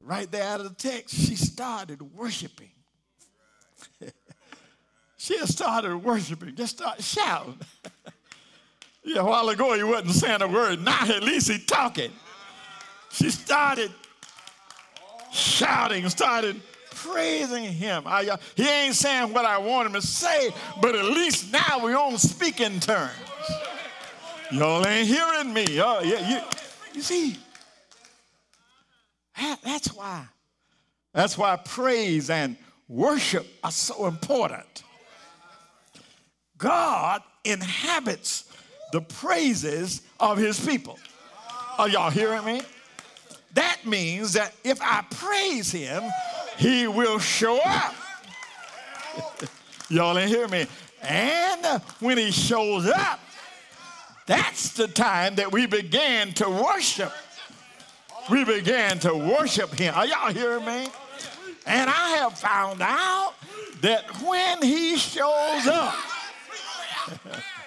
Right 0.00 0.30
there 0.30 0.44
out 0.44 0.60
of 0.60 0.68
the 0.68 0.74
text, 0.74 1.14
she 1.14 1.34
started 1.34 2.00
worshiping. 2.00 2.70
she 5.16 5.36
started 5.46 5.96
worshiping, 5.96 6.54
just 6.54 6.78
started 6.78 7.04
shouting. 7.04 7.58
yeah, 9.08 9.20
a 9.20 9.24
while 9.24 9.48
ago 9.48 9.74
he 9.74 9.82
wasn't 9.82 10.10
saying 10.10 10.42
a 10.42 10.48
word. 10.48 10.80
Now 10.84 11.00
at 11.02 11.22
least 11.22 11.50
he's 11.50 11.64
talking. 11.64 12.10
She 13.10 13.30
started 13.30 13.90
shouting, 15.32 16.08
started 16.10 16.60
praising 16.94 17.64
him. 17.64 18.02
I, 18.06 18.28
uh, 18.28 18.36
he 18.54 18.68
ain't 18.68 18.94
saying 18.94 19.32
what 19.32 19.44
I 19.44 19.58
want 19.58 19.86
him 19.86 19.94
to 19.94 20.02
say, 20.02 20.50
but 20.80 20.94
at 20.94 21.04
least 21.06 21.52
now 21.52 21.80
we're 21.82 21.96
on 21.96 22.18
speaking 22.18 22.80
terms. 22.80 23.12
Y'all 24.50 24.86
ain't 24.86 25.08
hearing 25.08 25.52
me. 25.52 25.80
Oh, 25.80 26.00
yeah, 26.02 26.28
you, 26.28 26.40
you 26.94 27.02
see, 27.02 27.36
that, 29.36 29.58
that's 29.62 29.88
why. 29.94 30.26
That's 31.14 31.38
why 31.38 31.56
praise 31.56 32.30
and 32.30 32.56
worship 32.88 33.46
are 33.64 33.70
so 33.70 34.06
important. 34.06 34.82
God 36.56 37.22
inhabits 37.44 38.47
the 38.92 39.00
praises 39.00 40.02
of 40.18 40.38
his 40.38 40.64
people. 40.64 40.98
Are 41.78 41.88
y'all 41.88 42.10
hearing 42.10 42.44
me? 42.44 42.62
That 43.54 43.78
means 43.84 44.34
that 44.34 44.54
if 44.64 44.80
I 44.82 45.04
praise 45.10 45.70
him, 45.70 46.02
he 46.56 46.86
will 46.86 47.18
show 47.18 47.58
up. 47.64 47.94
y'all 49.88 50.18
ain't 50.18 50.28
hear 50.28 50.48
me. 50.48 50.66
And 51.02 51.82
when 52.00 52.18
he 52.18 52.30
shows 52.30 52.86
up, 52.88 53.20
that's 54.26 54.72
the 54.72 54.88
time 54.88 55.36
that 55.36 55.52
we 55.52 55.66
began 55.66 56.32
to 56.34 56.50
worship. 56.50 57.12
We 58.30 58.44
began 58.44 58.98
to 59.00 59.14
worship 59.14 59.72
him. 59.72 59.94
Are 59.94 60.06
y'all 60.06 60.32
hearing 60.32 60.64
me? 60.66 60.88
And 61.64 61.88
I 61.88 62.16
have 62.18 62.38
found 62.38 62.82
out 62.82 63.34
that 63.80 64.04
when 64.22 64.62
he 64.62 64.96
shows 64.96 65.66
up, 65.66 65.94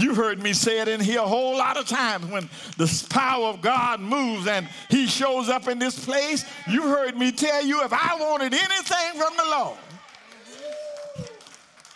you 0.00 0.14
heard 0.14 0.42
me 0.42 0.52
say 0.52 0.80
it 0.80 0.88
in 0.88 1.00
here 1.00 1.20
a 1.20 1.26
whole 1.26 1.56
lot 1.56 1.76
of 1.76 1.86
times 1.86 2.26
when 2.26 2.48
the 2.76 3.06
power 3.10 3.46
of 3.46 3.60
God 3.60 4.00
moves 4.00 4.46
and 4.46 4.68
he 4.90 5.06
shows 5.06 5.48
up 5.48 5.68
in 5.68 5.78
this 5.78 6.04
place. 6.04 6.44
You 6.68 6.82
heard 6.82 7.16
me 7.16 7.32
tell 7.32 7.64
you 7.64 7.82
if 7.84 7.92
I 7.92 8.16
wanted 8.18 8.54
anything 8.54 9.20
from 9.20 9.36
the 9.36 9.44
Lord, 9.50 9.78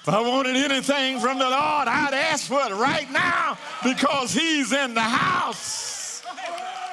if 0.02 0.08
I 0.08 0.20
wanted 0.20 0.56
anything 0.56 1.20
from 1.20 1.38
the 1.38 1.44
Lord, 1.44 1.86
I'd 1.86 2.12
ask 2.12 2.48
for 2.48 2.60
it 2.60 2.74
right 2.74 3.08
now 3.12 3.56
because 3.84 4.32
He's 4.32 4.72
in 4.72 4.94
the 4.94 5.00
house. 5.00 6.24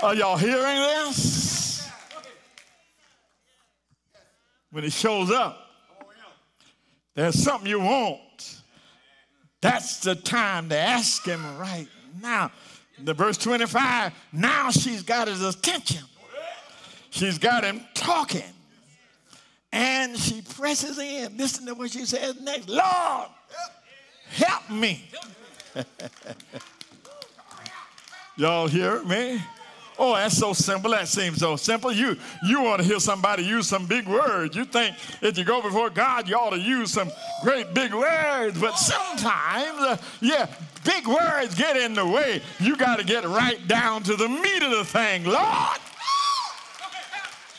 Are 0.04 0.14
y'all 0.14 0.38
hearing 0.38 0.62
this? 0.64 1.90
When 4.72 4.84
He 4.84 4.92
shows 4.92 5.32
up, 5.32 5.58
there's 7.16 7.42
something 7.42 7.68
you 7.68 7.80
want. 7.80 8.20
That's 9.62 10.00
the 10.00 10.16
time 10.16 10.70
to 10.70 10.78
ask 10.78 11.26
Him 11.26 11.58
right 11.58 11.88
now. 12.22 12.52
The 13.04 13.14
verse 13.14 13.38
25, 13.38 14.14
now 14.34 14.72
she's 14.72 15.04
got 15.04 15.28
his 15.28 15.44
attention. 15.44 16.04
She's 17.12 17.38
got 17.38 17.64
him 17.64 17.82
talking. 17.94 18.44
And 19.72 20.18
she 20.18 20.42
presses 20.42 20.98
in. 21.00 21.38
Listen 21.38 21.66
to 21.68 21.76
what 21.76 21.92
she 21.92 22.06
says 22.06 22.40
next 22.42 22.68
Lord, 22.68 23.30
help 24.32 24.70
me. 24.70 25.10
Y'all 28.36 28.68
hear 28.68 29.04
me? 29.04 29.42
Oh, 30.02 30.16
that's 30.16 30.38
so 30.38 30.54
simple. 30.54 30.92
That 30.92 31.10
seems 31.10 31.40
so 31.40 31.58
simple. 31.58 31.92
You 31.92 32.16
you 32.46 32.62
want 32.62 32.82
to 32.82 32.88
hear 32.88 33.02
somebody 33.02 33.44
use 33.44 33.68
some 33.68 33.86
big 33.86 34.08
words. 34.08 34.56
You 34.56 34.64
think 34.64 34.96
if 35.22 35.38
you 35.38 35.44
go 35.44 35.62
before 35.62 35.90
God, 35.90 36.30
you 36.30 36.36
ought 36.36 36.52
to 36.52 36.60
use 36.60 36.94
some 36.94 37.12
great 37.44 37.74
big 37.74 37.94
words. 37.94 38.60
But 38.60 38.78
sometimes, 38.78 39.78
uh, 39.80 39.98
yeah, 40.22 40.48
big 40.86 41.06
words 41.06 41.54
get 41.54 41.76
in 41.76 41.96
the 41.96 42.06
way. 42.06 42.42
You 42.62 42.78
got 42.78 43.00
to 43.00 43.04
get 43.04 43.26
right 43.26 43.68
down 43.68 44.04
to 44.04 44.16
the 44.16 44.30
meat 44.30 44.64
of 44.64 44.72
the 44.72 44.86
thing. 44.86 45.26
Lord, 45.26 45.80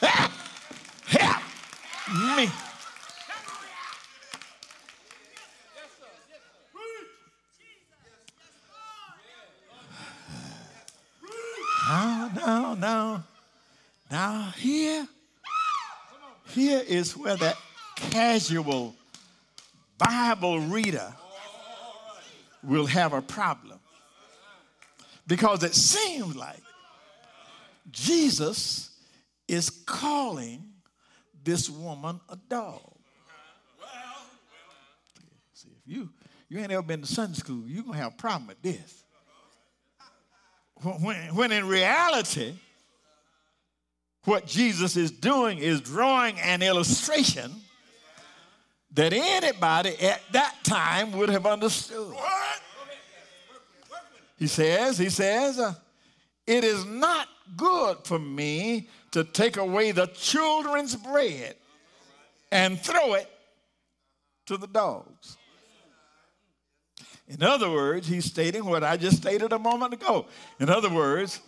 help, 0.01 0.33
help 1.09 1.43
me. 2.39 2.49
Now, 11.91 12.31
now, 12.37 12.75
now, 12.75 13.25
now 14.13 14.53
here, 14.57 15.09
here 16.51 16.85
is 17.01 17.17
where 17.17 17.37
that 17.37 17.57
casual 17.97 18.95
Bible 19.99 20.61
reader 20.61 21.13
will 22.63 22.87
have 22.87 23.13
a 23.13 23.23
problem. 23.23 23.81
Because 25.27 25.65
it 25.65 25.75
seems 25.75 26.37
like 26.37 26.61
Jesus 27.91 28.91
is 29.49 29.71
calling 29.71 30.63
this 31.43 31.71
woman 31.71 32.21
a 32.29 32.37
dog. 32.49 32.81
See, 35.55 35.71
if 35.71 35.93
you 35.93 36.11
you 36.49 36.59
ain't 36.59 36.73
ever 36.73 36.83
been 36.83 37.01
to 37.01 37.07
Sunday 37.07 37.39
school, 37.39 37.63
you're 37.67 37.83
gonna 37.83 37.97
have 37.97 38.13
a 38.13 38.17
problem 38.17 38.49
with 38.49 38.61
this. 38.61 39.05
When, 40.83 41.17
when 41.35 41.53
in 41.53 41.69
reality, 41.69 42.55
what 44.25 44.47
Jesus 44.47 44.97
is 44.97 45.11
doing 45.11 45.59
is 45.59 45.81
drawing 45.81 46.39
an 46.41 46.63
illustration 46.63 47.53
that 48.93 49.13
anybody 49.13 49.97
at 50.01 50.21
that 50.33 50.57
time 50.65 51.13
would 51.13 51.29
have 51.29 51.47
understood. 51.47 52.15
He 54.37 54.47
says, 54.47 54.99
he 54.99 55.11
says, 55.11 55.59
uh, 55.59 55.75
it 56.47 56.65
is 56.65 56.85
not 56.87 57.29
good 57.57 57.99
for 58.05 58.19
me 58.19 58.89
to 59.13 59.23
take 59.25 59.57
away 59.57 59.93
the 59.93 60.07
children's 60.07 60.97
bread 60.97 61.57
and 62.51 62.81
throw 62.81 63.15
it 63.15 63.31
to 64.47 64.57
the 64.57 64.67
dogs. 64.67 65.37
In 67.29 67.43
other 67.43 67.71
words, 67.71 68.09
he's 68.09 68.25
stating 68.25 68.65
what 68.65 68.83
I 68.83 68.97
just 68.97 69.19
stated 69.19 69.53
a 69.53 69.59
moment 69.59 69.93
ago. 69.95 70.27
In 70.59 70.69
other 70.69 70.91
words, 70.91 71.41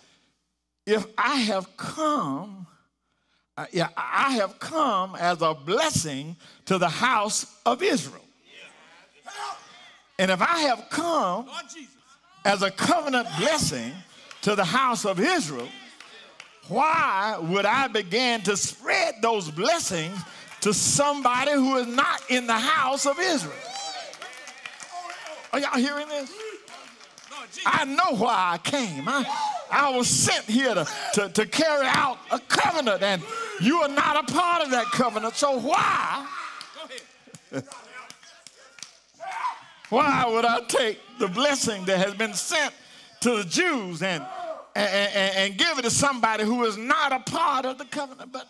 if 0.86 1.06
I 1.16 1.36
have 1.36 1.76
come, 1.76 2.66
uh, 3.56 3.66
yeah, 3.72 3.88
I 3.96 4.32
have 4.32 4.58
come 4.58 5.14
as 5.14 5.42
a 5.42 5.54
blessing 5.54 6.36
to 6.66 6.78
the 6.78 6.88
house 6.88 7.46
of 7.64 7.82
Israel. 7.82 8.24
And 10.18 10.30
if 10.30 10.40
I 10.40 10.60
have 10.60 10.86
come 10.90 11.48
as 12.44 12.62
a 12.62 12.70
covenant 12.70 13.28
blessing 13.38 13.92
to 14.42 14.54
the 14.54 14.64
house 14.64 15.04
of 15.04 15.20
Israel, 15.20 15.68
why 16.68 17.38
would 17.40 17.66
I 17.66 17.88
begin 17.88 18.40
to 18.42 18.56
spread 18.56 19.16
those 19.20 19.50
blessings 19.50 20.18
to 20.60 20.72
somebody 20.72 21.52
who 21.52 21.76
is 21.76 21.86
not 21.86 22.22
in 22.28 22.46
the 22.46 22.54
house 22.54 23.06
of 23.06 23.18
Israel? 23.18 23.54
Are 25.52 25.58
y'all 25.58 25.78
hearing 25.78 26.08
this? 26.08 26.32
I 27.66 27.84
know 27.84 28.16
why 28.16 28.52
I 28.54 28.58
came. 28.58 29.08
I, 29.08 29.24
I 29.72 29.96
was 29.96 30.08
sent 30.08 30.44
here 30.44 30.74
to, 30.74 30.86
to, 31.14 31.28
to 31.30 31.46
carry 31.46 31.86
out 31.86 32.18
a 32.30 32.38
covenant, 32.38 33.02
and 33.02 33.22
you 33.60 33.78
are 33.78 33.88
not 33.88 34.28
a 34.28 34.32
part 34.32 34.62
of 34.62 34.70
that 34.70 34.86
covenant. 34.92 35.34
So 35.34 35.58
why? 35.58 36.28
why 39.88 40.24
would 40.26 40.44
I 40.44 40.60
take 40.68 41.00
the 41.18 41.28
blessing 41.28 41.84
that 41.86 41.98
has 41.98 42.14
been 42.14 42.34
sent 42.34 42.72
to 43.20 43.38
the 43.38 43.44
Jews 43.44 44.02
and 44.02 44.24
and, 44.74 44.88
and, 45.14 45.36
and 45.36 45.58
give 45.58 45.78
it 45.78 45.82
to 45.82 45.90
somebody 45.90 46.44
who 46.44 46.64
is 46.64 46.76
not 46.76 47.12
a 47.12 47.18
part 47.20 47.66
of 47.66 47.78
the 47.78 47.84
covenant. 47.84 48.32
But 48.32 48.48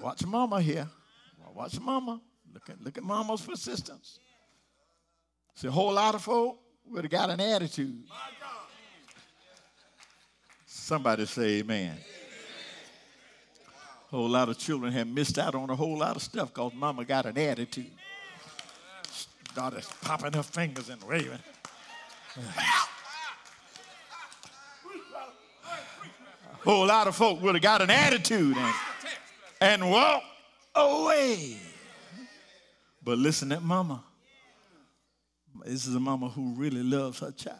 watch 0.00 0.24
mama 0.26 0.60
here. 0.60 0.88
Watch 1.54 1.78
mama. 1.80 2.20
Look 2.52 2.70
at, 2.70 2.80
look 2.80 2.98
at 2.98 3.04
mama's 3.04 3.42
persistence. 3.42 4.18
See, 5.54 5.68
a 5.68 5.70
whole 5.70 5.92
lot 5.92 6.14
of 6.14 6.22
folk 6.22 6.58
would 6.86 7.04
have 7.04 7.10
got 7.10 7.30
an 7.30 7.40
attitude. 7.40 8.04
Somebody 10.72 11.26
say 11.26 11.58
amen. 11.58 11.96
A 14.06 14.16
whole 14.16 14.28
lot 14.28 14.48
of 14.48 14.56
children 14.56 14.92
have 14.92 15.08
missed 15.08 15.36
out 15.36 15.56
on 15.56 15.68
a 15.68 15.74
whole 15.74 15.98
lot 15.98 16.14
of 16.14 16.22
stuff 16.22 16.54
because 16.54 16.72
mama 16.74 17.04
got 17.04 17.26
an 17.26 17.36
attitude. 17.36 17.90
Daughter's 19.52 19.90
popping 20.00 20.32
her 20.32 20.44
fingers 20.44 20.88
and 20.88 21.02
waving. 21.02 21.40
A 22.36 22.42
whole 26.62 26.86
lot 26.86 27.08
of 27.08 27.16
folk 27.16 27.42
would 27.42 27.56
have 27.56 27.62
got 27.62 27.82
an 27.82 27.90
attitude 27.90 28.56
and, 28.56 28.74
and 29.60 29.90
walked 29.90 30.24
away. 30.76 31.56
But 33.02 33.18
listen 33.18 33.50
at 33.50 33.62
mama. 33.62 34.04
This 35.64 35.88
is 35.88 35.96
a 35.96 36.00
mama 36.00 36.28
who 36.28 36.54
really 36.54 36.84
loves 36.84 37.18
her 37.18 37.32
child. 37.32 37.58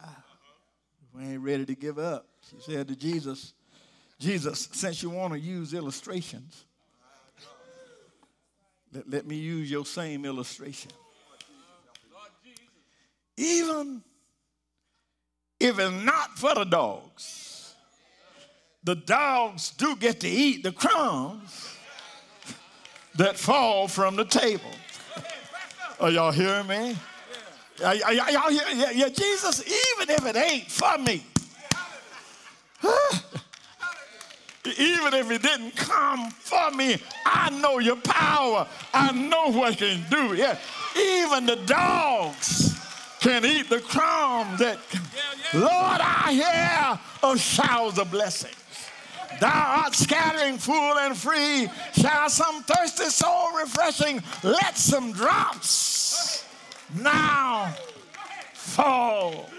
We 1.13 1.23
ain't 1.23 1.41
ready 1.41 1.65
to 1.65 1.75
give 1.75 1.99
up. 1.99 2.30
She 2.51 2.71
said 2.71 2.87
to 2.89 2.95
Jesus, 2.95 3.53
Jesus, 4.19 4.67
since 4.73 5.01
you 5.01 5.09
want 5.09 5.33
to 5.33 5.39
use 5.39 5.73
illustrations, 5.73 6.65
let, 8.93 9.09
let 9.09 9.25
me 9.25 9.37
use 9.37 9.71
your 9.71 9.85
same 9.85 10.25
illustration. 10.25 10.91
Even 13.37 14.03
if 15.59 15.79
it's 15.79 16.03
not 16.03 16.37
for 16.37 16.53
the 16.53 16.65
dogs, 16.65 17.73
the 18.83 18.95
dogs 18.95 19.71
do 19.71 19.95
get 19.95 20.19
to 20.19 20.27
eat 20.27 20.63
the 20.63 20.71
crumbs 20.71 21.77
that 23.15 23.37
fall 23.37 23.87
from 23.87 24.15
the 24.15 24.25
table. 24.25 24.71
Are 25.99 26.09
y'all 26.09 26.31
hearing 26.31 26.67
me? 26.67 26.97
Are, 27.83 27.95
y'all 27.95 28.49
hearing? 28.49 28.79
Yeah, 28.79 28.91
yeah, 28.91 29.09
Jesus, 29.09 29.63
even 29.63 30.09
if 30.09 30.25
it 30.25 30.35
ain't 30.35 30.69
for 30.69 30.97
me, 30.97 31.23
even 34.81 35.13
if 35.13 35.29
it 35.29 35.41
didn't 35.43 35.75
come 35.75 36.31
for 36.31 36.71
me, 36.71 36.97
I 37.25 37.49
know 37.61 37.79
your 37.79 37.97
power. 37.97 38.67
I 38.93 39.11
know 39.11 39.51
what 39.51 39.79
you 39.79 39.87
can 39.87 40.05
do. 40.09 40.35
Yeah, 40.35 40.57
even 40.97 41.45
the 41.45 41.57
dogs 41.67 42.79
can 43.19 43.45
eat 43.45 43.69
the 43.69 43.79
crumbs 43.79 44.59
that, 44.59 44.79
Lord, 45.53 45.69
I 46.01 46.33
hear 46.33 46.99
of 47.29 47.39
showers 47.39 47.99
of 47.99 48.09
blessings. 48.09 48.55
Thou 49.39 49.83
art 49.83 49.93
scattering 49.95 50.57
full 50.57 50.97
and 50.97 51.15
free. 51.15 51.67
Shall 51.93 52.29
some 52.29 52.63
thirsty 52.63 53.05
soul 53.05 53.57
refreshing? 53.57 54.21
Let 54.43 54.77
some 54.77 55.13
drops 55.13 56.45
now 56.95 57.73
fall 58.53 59.49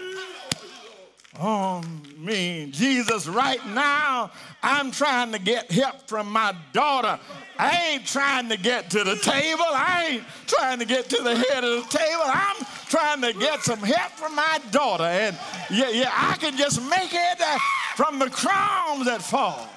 on 1.39 2.01
me. 2.17 2.67
Jesus, 2.71 3.27
right 3.27 3.65
now, 3.67 4.31
I'm 4.61 4.91
trying 4.91 5.31
to 5.31 5.39
get 5.39 5.71
help 5.71 6.07
from 6.07 6.31
my 6.31 6.55
daughter. 6.73 7.19
I 7.57 7.91
ain't 7.91 8.05
trying 8.05 8.49
to 8.49 8.57
get 8.57 8.89
to 8.91 9.03
the 9.03 9.15
table. 9.15 9.63
I 9.65 10.07
ain't 10.11 10.23
trying 10.47 10.79
to 10.79 10.85
get 10.85 11.09
to 11.09 11.21
the 11.23 11.35
head 11.35 11.63
of 11.63 11.83
the 11.83 11.97
table. 11.97 12.21
I'm 12.25 12.65
trying 12.87 13.21
to 13.21 13.33
get 13.33 13.61
some 13.61 13.79
help 13.79 14.11
from 14.11 14.35
my 14.35 14.59
daughter. 14.71 15.03
And 15.03 15.37
yeah, 15.69 15.89
yeah, 15.89 16.11
I 16.13 16.35
can 16.37 16.55
just 16.57 16.81
make 16.89 17.13
it 17.13 17.41
uh, 17.41 17.57
from 17.95 18.19
the 18.19 18.29
crumbs 18.29 19.05
that 19.05 19.21
fall. 19.21 19.67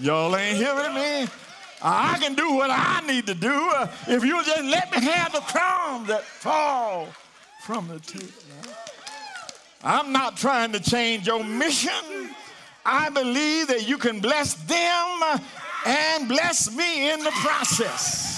Y'all 0.00 0.34
ain't 0.36 0.56
hearing 0.56 0.94
me? 0.94 1.28
I 1.80 2.16
can 2.18 2.34
do 2.34 2.54
what 2.54 2.70
I 2.70 3.02
need 3.06 3.26
to 3.26 3.34
do 3.34 3.52
uh, 3.52 3.88
if 4.08 4.24
you 4.24 4.42
just 4.44 4.64
let 4.64 4.90
me 4.90 5.00
have 5.02 5.32
the 5.32 5.40
crumbs 5.40 6.08
that 6.08 6.22
fall 6.22 7.08
from 7.60 7.88
the 7.88 8.00
table. 8.00 8.28
I'm 9.84 10.12
not 10.12 10.38
trying 10.38 10.72
to 10.72 10.80
change 10.80 11.26
your 11.26 11.44
mission. 11.44 12.30
I 12.86 13.10
believe 13.10 13.68
that 13.68 13.86
you 13.86 13.98
can 13.98 14.18
bless 14.18 14.54
them 14.54 15.40
and 15.84 16.26
bless 16.26 16.74
me 16.74 17.12
in 17.12 17.20
the 17.22 17.30
process. 17.30 18.32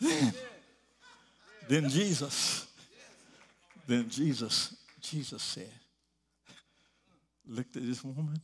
Then, 0.00 0.32
then 1.68 1.88
Jesus, 1.88 2.66
then 3.86 4.10
Jesus, 4.10 4.76
Jesus 5.00 5.42
said, 5.42 5.70
looked 7.46 7.76
at 7.76 7.86
this 7.86 8.02
woman 8.02 8.40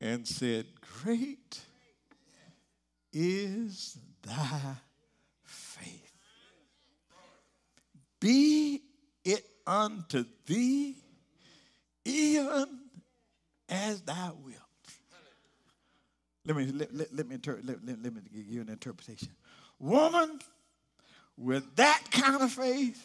and 0.00 0.28
said, 0.28 0.66
Great 1.02 1.60
is 3.20 3.98
thy 4.22 4.76
faith. 5.42 6.12
Be 8.20 8.80
it 9.24 9.44
unto 9.66 10.24
thee 10.46 10.94
even 12.04 12.66
as 13.68 14.02
thou 14.02 14.36
wilt. 14.44 14.56
Let 16.46 16.56
me, 16.56 16.66
let, 16.66 16.94
let, 16.94 17.12
let 17.14 17.28
me, 17.28 17.34
inter- 17.34 17.60
let, 17.64 17.84
let, 17.84 18.00
let 18.00 18.14
me 18.14 18.20
give 18.32 18.46
you 18.46 18.60
an 18.60 18.68
interpretation. 18.68 19.30
Woman, 19.80 20.38
with 21.36 21.74
that 21.74 22.02
kind 22.12 22.40
of 22.40 22.52
faith, 22.52 23.04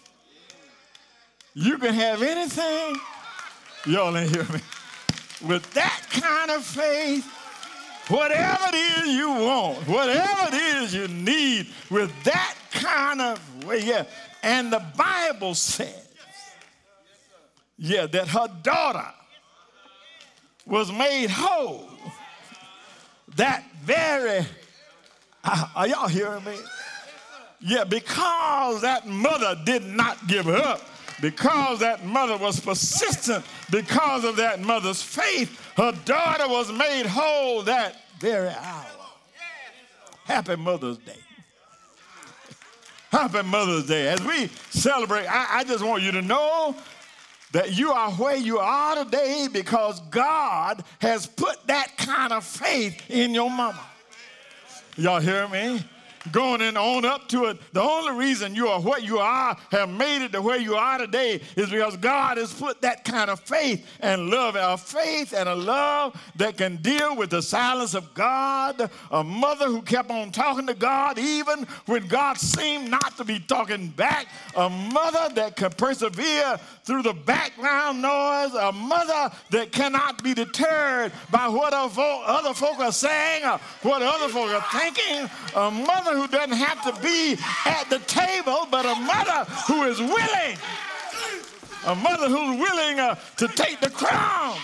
you 1.55 1.79
can 1.79 1.93
have 1.93 2.21
anything. 2.21 2.95
Y'all 3.87 4.15
ain't 4.15 4.29
hear 4.29 4.43
me. 4.43 4.59
With 5.47 5.73
that 5.73 6.05
kind 6.11 6.51
of 6.51 6.63
faith, 6.63 7.27
whatever 8.07 8.65
it 8.73 8.75
is 8.75 9.07
you 9.13 9.29
want, 9.29 9.87
whatever 9.87 10.47
it 10.47 10.53
is 10.53 10.93
you 10.93 11.07
need, 11.07 11.67
with 11.89 12.11
that 12.23 12.55
kind 12.71 13.21
of 13.21 13.65
way, 13.65 13.81
yeah. 13.81 14.05
And 14.41 14.71
the 14.71 14.83
Bible 14.97 15.55
says, 15.55 16.07
yeah, 17.77 18.05
that 18.07 18.27
her 18.27 18.47
daughter 18.61 19.11
was 20.65 20.91
made 20.91 21.29
whole 21.29 21.89
that 23.35 23.63
very 23.83 24.45
uh, 25.43 25.67
are 25.75 25.87
y'all 25.87 26.07
hearing 26.07 26.43
me? 26.43 26.55
Yeah, 27.59 27.83
because 27.83 28.81
that 28.81 29.07
mother 29.07 29.59
did 29.65 29.83
not 29.83 30.27
give 30.27 30.47
up, 30.47 30.81
because 31.23 31.79
that 31.79 32.05
mother 32.05 32.35
was 32.35 32.59
persistent, 32.59 33.45
because 33.71 34.25
of 34.25 34.35
that 34.35 34.59
mother's 34.59 35.01
faith, 35.01 35.57
her 35.77 35.93
daughter 36.03 36.49
was 36.49 36.69
made 36.69 37.05
whole 37.05 37.61
that 37.61 37.95
very 38.19 38.49
hour. 38.49 38.85
Happy 40.25 40.57
Mother's 40.57 40.97
Day. 40.97 41.15
Happy 43.09 43.41
Mother's 43.41 43.85
Day. 43.85 44.09
As 44.09 44.21
we 44.21 44.49
celebrate, 44.69 45.25
I, 45.25 45.59
I 45.59 45.63
just 45.63 45.81
want 45.81 46.03
you 46.03 46.11
to 46.11 46.21
know 46.21 46.75
that 47.53 47.77
you 47.77 47.93
are 47.93 48.11
where 48.11 48.35
you 48.35 48.59
are 48.59 49.05
today 49.05 49.47
because 49.49 50.01
God 50.09 50.83
has 50.99 51.25
put 51.25 51.65
that 51.67 51.95
kind 51.95 52.33
of 52.33 52.43
faith 52.43 53.01
in 53.09 53.33
your 53.33 53.49
mama. 53.49 53.79
Y'all 54.97 55.21
hear 55.21 55.47
me? 55.47 55.81
Going 56.31 56.61
in 56.61 56.77
on 56.77 57.05
up 57.05 57.27
to 57.29 57.45
it. 57.45 57.57
The 57.73 57.81
only 57.81 58.13
reason 58.13 58.55
you 58.55 58.67
are 58.67 58.79
what 58.79 59.03
you 59.03 59.19
are, 59.19 59.57
have 59.71 59.89
made 59.89 60.23
it 60.23 60.31
to 60.31 60.41
where 60.41 60.59
you 60.59 60.75
are 60.75 60.97
today, 60.97 61.41
is 61.55 61.69
because 61.69 61.97
God 61.97 62.37
has 62.37 62.53
put 62.53 62.81
that 62.81 63.03
kind 63.03 63.29
of 63.29 63.39
faith 63.41 63.85
and 63.99 64.29
love, 64.29 64.55
a 64.55 64.77
faith 64.77 65.33
and 65.33 65.49
a 65.49 65.55
love 65.55 66.19
that 66.35 66.57
can 66.57 66.77
deal 66.77 67.15
with 67.15 67.29
the 67.29 67.41
silence 67.41 67.93
of 67.93 68.13
God. 68.13 68.89
A 69.11 69.23
mother 69.23 69.67
who 69.67 69.81
kept 69.81 70.11
on 70.11 70.31
talking 70.31 70.67
to 70.67 70.73
God 70.73 71.17
even 71.19 71.67
when 71.85 72.07
God 72.07 72.37
seemed 72.37 72.89
not 72.89 73.17
to 73.17 73.23
be 73.23 73.39
talking 73.39 73.89
back. 73.89 74.27
A 74.55 74.69
mother 74.69 75.33
that 75.35 75.55
could 75.55 75.77
persevere 75.77 76.57
through 76.83 77.03
the 77.03 77.13
background 77.13 78.01
noise. 78.01 78.53
A 78.53 78.71
mother 78.71 79.35
that 79.51 79.71
cannot 79.71 80.23
be 80.23 80.33
deterred 80.33 81.11
by 81.31 81.47
what 81.47 81.73
other 81.73 82.53
folk 82.53 82.79
are 82.79 82.91
saying 82.91 83.43
what 83.81 84.01
other 84.01 84.29
folk 84.29 84.49
are 84.51 84.79
thinking. 84.79 85.29
A 85.55 85.71
mother 85.71 86.12
who 86.15 86.27
doesn't 86.27 86.57
have 86.57 86.83
to 86.83 87.01
be 87.01 87.37
at 87.65 87.89
the 87.89 87.99
table, 87.99 88.67
but 88.69 88.85
a 88.85 88.95
mother 88.95 89.45
who 89.67 89.83
is 89.83 89.99
willing. 89.99 90.57
A 91.85 91.95
mother 91.95 92.29
who's 92.29 92.59
willing 92.59 92.99
uh, 92.99 93.15
to 93.37 93.47
take 93.49 93.79
the 93.79 93.89
crown 93.89 94.55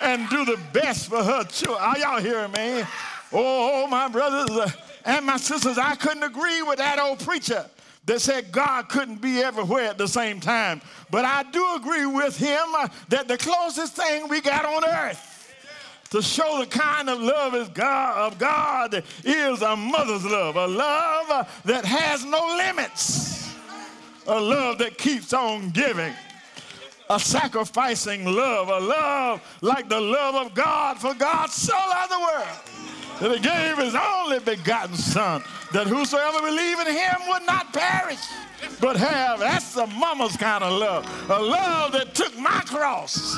and 0.00 0.28
do 0.28 0.44
the 0.44 0.58
best 0.72 1.08
for 1.08 1.22
her 1.22 1.44
children. 1.44 1.82
Are 1.82 1.98
y'all 1.98 2.20
hearing 2.20 2.52
me? 2.52 2.84
Oh, 3.32 3.86
my 3.86 4.08
brothers 4.08 4.50
uh, 4.56 4.70
and 5.04 5.24
my 5.24 5.36
sisters, 5.36 5.78
I 5.78 5.94
couldn't 5.94 6.22
agree 6.22 6.62
with 6.62 6.78
that 6.78 6.98
old 6.98 7.20
preacher 7.20 7.64
that 8.04 8.20
said 8.20 8.52
God 8.52 8.88
couldn't 8.88 9.20
be 9.20 9.40
everywhere 9.40 9.84
at 9.84 9.98
the 9.98 10.06
same 10.06 10.40
time. 10.40 10.80
But 11.10 11.24
I 11.24 11.42
do 11.44 11.74
agree 11.74 12.06
with 12.06 12.36
him 12.36 12.74
uh, 12.76 12.88
that 13.08 13.26
the 13.28 13.38
closest 13.38 13.94
thing 13.94 14.28
we 14.28 14.40
got 14.40 14.64
on 14.64 14.84
earth 14.84 15.35
to 16.10 16.22
show 16.22 16.58
the 16.60 16.66
kind 16.66 17.08
of 17.08 17.20
love 17.20 17.54
is 17.54 17.68
God, 17.68 18.32
of 18.32 18.38
God 18.38 19.02
is 19.24 19.62
a 19.62 19.76
mother's 19.76 20.24
love, 20.24 20.56
a 20.56 20.66
love 20.66 21.48
that 21.64 21.84
has 21.84 22.24
no 22.24 22.56
limits, 22.56 23.54
a 24.26 24.40
love 24.40 24.78
that 24.78 24.98
keeps 24.98 25.32
on 25.32 25.70
giving, 25.70 26.12
a 27.10 27.20
sacrificing 27.20 28.24
love, 28.24 28.68
a 28.68 28.80
love 28.80 29.58
like 29.60 29.88
the 29.88 30.00
love 30.00 30.34
of 30.34 30.54
God, 30.54 30.98
for 30.98 31.14
God 31.14 31.50
so 31.50 31.74
loved 31.74 32.12
the 32.12 32.20
world 32.20 32.76
that 33.20 33.32
he 33.32 33.38
gave 33.40 33.78
his 33.78 33.94
only 33.94 34.38
begotten 34.40 34.96
son, 34.96 35.42
that 35.72 35.86
whosoever 35.86 36.40
believe 36.40 36.78
in 36.80 36.86
him 36.86 37.16
would 37.28 37.46
not 37.46 37.72
perish, 37.72 38.20
but 38.80 38.96
have. 38.96 39.40
That's 39.40 39.74
the 39.74 39.86
mama's 39.86 40.36
kind 40.36 40.62
of 40.62 40.78
love. 40.78 41.30
A 41.30 41.40
love 41.40 41.92
that 41.92 42.14
took 42.14 42.36
my 42.38 42.60
cross, 42.66 43.36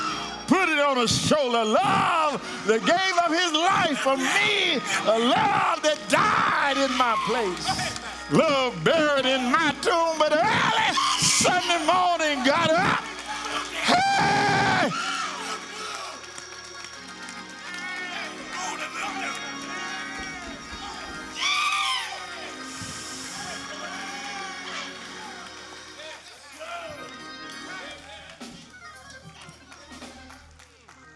put 0.49 0.67
it 0.67 0.79
on 0.79 0.97
his 0.97 1.15
shoulder. 1.15 1.63
Love 1.63 2.41
that 2.65 2.81
gave 2.81 3.15
up 3.21 3.29
his 3.29 3.53
life 3.53 3.99
for 3.99 4.17
me. 4.17 4.81
A 5.05 5.17
love 5.29 5.77
that 5.85 5.99
died 6.09 6.77
in 6.77 6.91
my 6.97 7.13
place. 7.29 8.01
Love 8.31 8.73
buried 8.83 9.27
in 9.27 9.51
my 9.51 9.75
tomb, 9.81 10.17
but 10.17 10.33
early 10.33 10.89
Sunday 11.21 11.77
morning 11.85 12.43
got 12.43 12.71
up. 12.71 13.03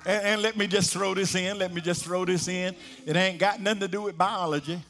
And, 0.06 0.26
and, 0.26 0.42
let 0.42 0.58
me 0.58 0.68
just 0.68 0.92
throw 0.92 1.14
this 1.14 1.34
in. 1.36 1.58
Let 1.58 1.74
me 1.74 1.80
just 1.80 2.04
throw 2.04 2.26
this 2.26 2.48
in. 2.48 2.76
It 3.06 3.16
ain't 3.16 3.40
got 3.40 3.62
nothing 3.62 3.80
to 3.82 3.88
do 3.88 4.02
with 4.02 4.18
biology. 4.18 4.82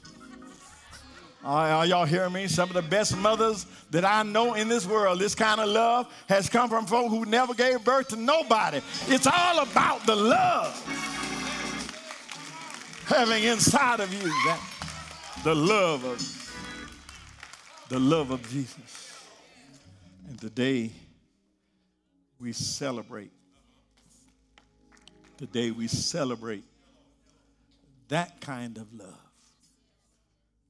Are 1.43 1.85
y'all 1.85 2.05
hearing 2.05 2.31
me? 2.31 2.47
Some 2.47 2.69
of 2.69 2.75
the 2.75 2.81
best 2.81 3.17
mothers 3.17 3.65
that 3.91 4.05
I 4.05 4.23
know 4.23 4.53
in 4.53 4.69
this 4.69 4.87
world, 4.87 5.19
this 5.19 5.35
kind 5.35 5.59
of 5.59 5.67
love 5.67 6.11
has 6.29 6.47
come 6.47 6.69
from 6.69 6.85
folk 6.85 7.09
who 7.09 7.25
never 7.25 7.53
gave 7.53 7.83
birth 7.83 8.07
to 8.09 8.15
nobody. 8.15 8.79
It's 9.07 9.27
all 9.27 9.59
about 9.59 10.05
the 10.05 10.15
love 10.15 10.73
having 13.07 13.43
inside 13.43 13.99
of 13.99 14.13
you 14.13 14.21
that 14.21 14.59
the 15.43 15.53
love 15.53 16.05
of 16.05 16.43
the 17.89 17.99
love 17.99 18.31
of 18.31 18.49
Jesus. 18.49 19.27
And 20.29 20.39
today 20.39 20.91
we 22.39 22.53
celebrate 22.53 23.31
Today 25.37 25.71
we 25.71 25.87
celebrate 25.87 26.63
that 28.07 28.39
kind 28.39 28.77
of 28.77 28.93
love. 28.93 29.17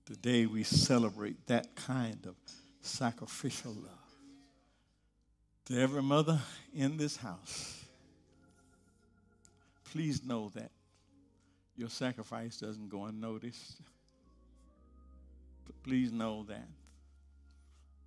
Today 0.06 0.45
we 0.45 0.63
celebrate 0.63 1.47
that 1.47 1.76
kind 1.76 2.26
of 2.26 2.36
sacrificial 2.82 3.73
love. 3.73 3.99
To 5.65 5.80
every 5.80 6.02
mother 6.02 6.39
in 6.76 6.97
this 6.97 7.17
house, 7.17 7.84
please 9.91 10.23
know 10.23 10.52
that 10.56 10.71
your 11.76 11.89
sacrifice 11.89 12.58
doesn't 12.58 12.89
go 12.89 13.06
unnoticed. 13.06 13.82
But 15.65 15.82
please 15.84 16.12
know 16.12 16.43
that 16.49 16.67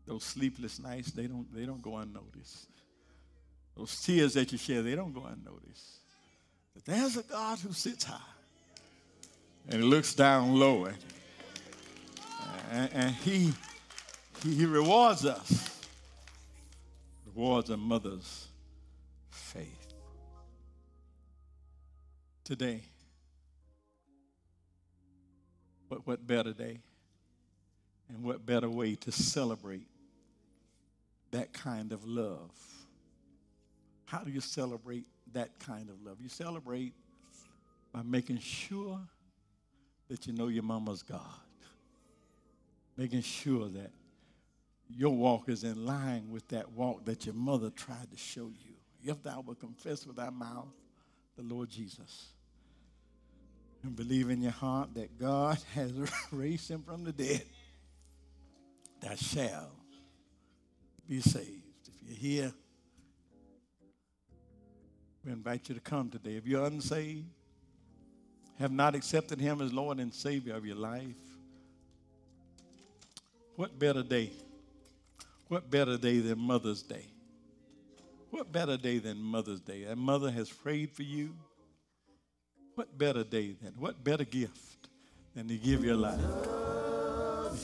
those 0.07 0.25
sleepless 0.25 0.79
nights, 0.79 1.11
they 1.13 1.27
don't, 1.27 1.53
they 1.55 1.67
don't 1.67 1.83
go 1.83 1.97
unnoticed. 1.97 2.69
Those 3.77 4.01
tears 4.01 4.35
that 4.35 4.53
you 4.53 4.59
share, 4.59 4.83
they 4.83 4.95
don't 4.95 5.13
go 5.13 5.25
unnoticed. 5.25 6.01
But 6.77 6.85
there's 6.85 7.17
a 7.17 7.23
God 7.23 7.59
who 7.59 7.73
sits 7.73 8.05
high 8.05 8.19
and 9.67 9.85
looks 9.85 10.15
down 10.15 10.61
low 10.61 10.85
and, 10.85 10.97
and, 12.71 12.91
and 12.93 13.15
he, 13.15 13.55
he, 14.43 14.55
he 14.55 14.67
rewards 14.67 15.25
us, 15.25 15.87
rewards 17.25 17.71
a 17.71 17.79
mother's 17.79 18.49
faith. 19.31 19.95
Today, 22.45 22.83
what, 25.89 26.07
what 26.07 26.27
better 26.27 26.53
day 26.53 26.81
and 28.11 28.23
what 28.23 28.45
better 28.45 28.69
way 28.69 28.97
to 28.97 29.11
celebrate 29.11 29.89
that 31.31 31.55
kind 31.55 31.93
of 31.93 32.07
love? 32.07 32.51
How 34.05 34.19
do 34.19 34.31
you 34.31 34.43
celebrate 34.43 35.07
that 35.33 35.59
kind 35.59 35.89
of 35.89 36.03
love. 36.03 36.19
You 36.21 36.29
celebrate 36.29 36.95
by 37.93 38.03
making 38.03 38.39
sure 38.39 39.01
that 40.09 40.27
you 40.27 40.33
know 40.33 40.49
your 40.49 40.63
mama's 40.63 41.03
God, 41.03 41.21
making 42.97 43.23
sure 43.23 43.69
that 43.69 43.91
your 44.89 45.15
walk 45.15 45.49
is 45.49 45.65
in 45.65 45.85
line 45.85 46.31
with 46.31 46.47
that 46.49 46.71
walk 46.73 47.05
that 47.07 47.27
your 47.27 47.35
mother 47.35 47.71
tried 47.71 48.11
to 48.11 48.17
show 48.17 48.51
you. 48.65 48.75
If 49.03 49.23
thou 49.23 49.41
wilt 49.41 49.61
confess 49.61 50.07
with 50.07 50.17
thy 50.17 50.31
mouth 50.31 50.69
the 51.37 51.43
Lord 51.43 51.69
Jesus 51.69 52.29
and 53.83 53.95
believe 53.95 54.31
in 54.31 54.41
your 54.41 54.53
heart 54.53 54.95
that 54.95 55.19
God 55.19 55.59
has 55.75 55.93
raised 56.31 56.71
him 56.71 56.83
from 56.83 57.05
the 57.05 57.13
dead, 57.13 57.43
thou 59.01 59.15
shalt 59.15 59.73
be 61.09 61.21
saved. 61.21 61.63
If 61.87 62.09
you're 62.09 62.19
here, 62.19 62.53
we 65.27 65.33
invite 65.33 65.69
you 65.69 65.75
to 65.75 65.81
come 65.81 66.09
today. 66.09 66.37
If 66.37 66.47
you're 66.47 66.65
unsaved, 66.65 67.27
have 68.61 68.71
not 68.71 68.95
accepted 68.95 69.41
Him 69.41 69.61
as 69.61 69.73
Lord 69.73 69.99
and 69.99 70.15
Savior 70.15 70.55
of 70.55 70.65
your 70.65 70.77
life, 70.77 71.17
what 73.57 73.77
better 73.77 74.05
day? 74.05 74.31
What 75.49 75.69
better 75.69 75.99
day 75.99 76.21
than 76.21 76.39
Mother's 76.39 76.83
Day? 76.83 77.07
What 78.31 78.53
better 78.53 78.77
day 78.77 78.99
than 78.99 79.19
Mother's 79.19 79.61
Day? 79.61 79.85
That 79.85 79.97
mother 79.97 80.31
has 80.31 80.51
prayed 80.51 80.93
for 80.93 81.03
you. 81.03 81.35
What 82.75 82.97
better 82.97 83.25
day 83.25 83.57
than, 83.61 83.73
what 83.79 84.03
better 84.05 84.25
gift 84.25 84.89
than 85.35 85.49
to 85.49 85.57
give 85.57 85.85
your 85.85 85.97
life? 85.97 86.21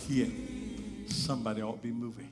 Here, 0.09 0.31
somebody 1.07 1.62
ought 1.62 1.77
to 1.77 1.88
be 1.88 1.92
moving. 1.92 2.31